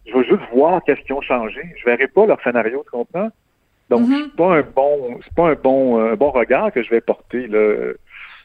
[0.08, 1.60] je veux juste voir qu'est-ce qu'ils ont changé.
[1.78, 3.30] Je verrai pas leur scénario, tu comprends?
[3.90, 4.24] Donc, mm-hmm.
[4.24, 7.46] c'est pas un bon, c'est pas un bon, un bon regard que je vais porter
[7.46, 7.92] là,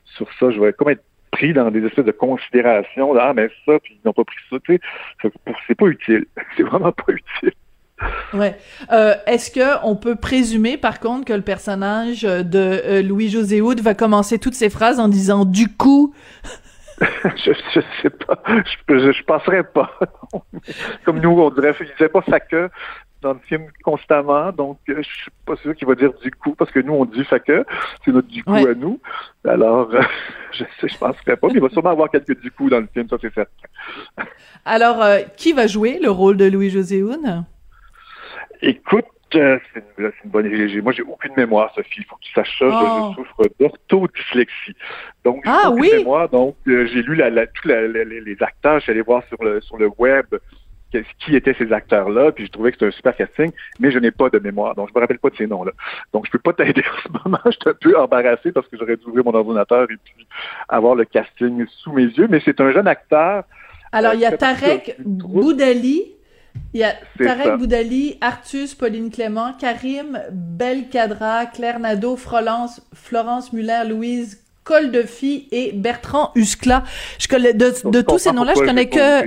[0.05, 0.51] sur ça.
[0.51, 3.15] Je vais comme être pris dans des espèces de considérations.
[3.19, 4.57] ah, mais ça, puis ils n'ont pas pris ça.
[4.63, 4.79] Tu
[5.21, 5.31] sais,
[5.67, 6.25] c'est pas utile.
[6.57, 7.53] C'est vraiment pas utile.
[8.33, 8.55] Ouais.
[8.91, 13.61] Euh, Est-ce que on peut présumer, par contre, que le personnage de euh, Louis José
[13.61, 16.13] Houd va commencer toutes ses phrases en disant du coup
[17.35, 18.41] je, je sais pas.
[18.47, 19.91] Je, je, passerais pas.
[21.05, 22.69] Comme nous, on dirait, il disait pas sa queue.
[23.21, 26.53] dans le film constamment, donc euh, je suis pas sûr qu'il va dire du coup,
[26.55, 27.65] parce que nous, on dit fait que,
[28.03, 28.99] c'est notre du coup à nous.
[29.47, 30.01] Alors, euh,
[30.51, 32.87] je sais, je penserais pas, mais il va sûrement avoir quelques du coup dans le
[32.93, 34.29] film, ça c'est certain.
[34.65, 37.45] Alors, euh, qui va jouer le rôle de Louis-José Houn?
[39.33, 40.81] C'est une, une, bonne idée.
[40.81, 41.99] Moi, j'ai aucune mémoire, Sophie.
[41.99, 42.65] Il faut que tu saches ça.
[42.69, 43.11] Oh.
[43.11, 44.75] Je souffre d'orthodyslexie.
[45.25, 45.89] Donc, j'ai ah, aucune oui?
[45.97, 46.29] mémoire.
[46.29, 48.79] Donc, j'ai lu la, la, tous les acteurs.
[48.79, 50.27] Je suis allé voir sur le, sur le web
[51.19, 54.11] qui étaient ces acteurs-là, puis je trouvais que c'était un super casting, mais je n'ai
[54.11, 55.71] pas de mémoire, donc je me rappelle pas de ces noms-là.
[56.13, 58.77] Donc je peux pas t'aider en ce moment, je suis un peu embarrassé parce que
[58.77, 60.27] j'aurais dû ouvrir mon ordinateur et puis
[60.69, 63.43] avoir le casting sous mes yeux, mais c'est un jeune acteur.
[63.91, 66.13] Alors il y a Tarek Boudali,
[66.73, 67.57] il y a Tarek ça.
[67.57, 75.47] Boudali, Artus, Pauline Clément, Karim Belkadra, Claire Nadeau, Florence, Florence Muller, Louise Col de Fille
[75.51, 76.83] et Bertrand Huskla.
[77.19, 79.23] Je connais de, de tous ces noms-là, je connais que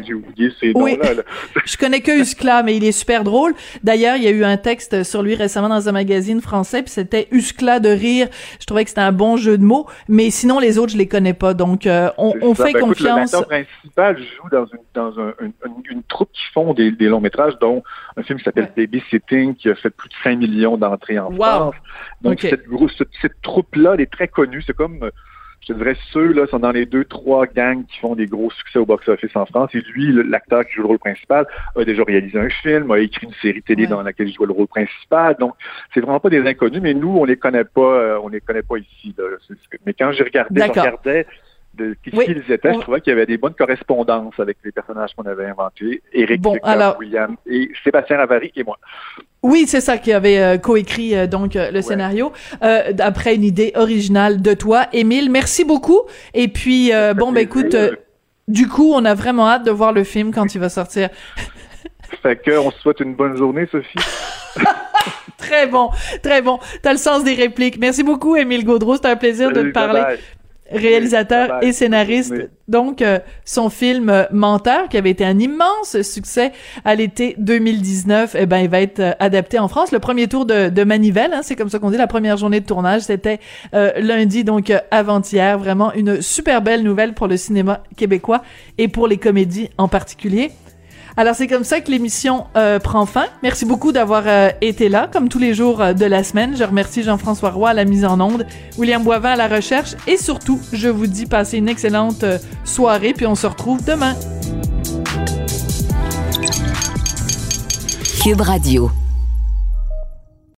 [0.75, 0.99] oui,
[1.67, 3.55] je connais que Huskla, mais il est super drôle.
[3.83, 6.91] D'ailleurs, il y a eu un texte sur lui récemment dans un magazine français, puis
[6.91, 8.29] c'était Huskla de rire.
[8.61, 11.09] Je trouvais que c'était un bon jeu de mots, mais sinon les autres, je les
[11.09, 11.55] connais pas.
[11.55, 13.35] Donc, euh, on, on fait ben, confiance.
[13.35, 15.53] Écoute, le principal joue dans une dans un, une,
[15.91, 17.83] une, troupe qui font des, des, longs métrages, dont
[18.17, 18.87] un film qui s'appelle ouais.
[18.87, 21.45] Babysitting, qui a fait plus de 5 millions d'entrées en wow.
[21.45, 21.75] France.
[22.23, 22.49] Donc okay.
[22.49, 22.65] cette,
[22.97, 24.63] cette, cette troupe-là, elle est très connue.
[24.67, 25.11] C'est comme
[25.67, 28.51] je te dirais, ceux là sont dans les deux, trois gangs qui font des gros
[28.53, 29.71] succès au box-office en France.
[29.75, 33.27] Et lui, l'acteur qui joue le rôle principal, a déjà réalisé un film, a écrit
[33.27, 33.89] une série télé ouais.
[33.89, 35.37] dans laquelle il joue le rôle principal.
[35.41, 35.55] Donc,
[35.93, 38.63] c'est vraiment pas des inconnus, mais nous, on les connaît pas, euh, on les connaît
[38.63, 39.13] pas ici.
[39.19, 39.25] Là.
[39.85, 41.27] Mais quand j'ai regardé, je regardais
[41.77, 42.25] de qui oui.
[42.29, 45.47] ils étaient, je trouvais qu'il y avait des bonnes correspondances avec les personnages qu'on avait
[45.47, 46.99] inventés, Éric bon, alors...
[46.99, 48.79] William et Sébastien Ravary et moi.
[49.43, 51.83] Oui, c'est ça qui avait euh, coécrit euh, donc euh, le ouais.
[51.83, 55.31] scénario euh, d'après une idée originale de toi, Émile.
[55.31, 56.01] Merci beaucoup.
[56.35, 57.77] Et puis bon, ben écoute,
[58.49, 61.11] du coup, on a vraiment hâte de voir le film quand il va sortir.
[62.23, 63.99] fait que on se souhaite une bonne journée, Sophie.
[65.39, 65.91] très bon,
[66.23, 66.59] très bon.
[66.83, 67.79] T'as le sens des répliques.
[67.79, 68.97] Merci beaucoup, Émile Gaudreau.
[68.97, 70.01] C'était un plaisir Salut, de te parler.
[70.01, 70.36] Bye bye
[70.71, 72.33] réalisateur oui, et scénariste.
[72.35, 72.45] Oui.
[72.69, 76.53] Donc, euh, son film euh, Menteur, qui avait été un immense succès
[76.85, 79.93] à l'été 2019, eh ben, il va être euh, adapté en France.
[79.93, 82.61] Le premier tour de, de Manivelle, hein, c'est comme ça qu'on dit, la première journée
[82.61, 83.39] de tournage, c'était
[83.75, 85.59] euh, lundi, donc avant-hier.
[85.59, 88.43] Vraiment une super belle nouvelle pour le cinéma québécois
[88.79, 90.51] et pour les comédies en particulier.
[91.19, 93.25] Alors c'est comme ça que l'émission euh, prend fin.
[93.43, 96.55] Merci beaucoup d'avoir euh, été là, comme tous les jours euh, de la semaine.
[96.57, 98.47] Je remercie Jean-François Roy à la mise en onde,
[98.77, 102.25] William Boivin à la recherche et surtout, je vous dis passez une excellente
[102.65, 104.15] soirée puis on se retrouve demain.
[108.23, 108.91] Cube Radio.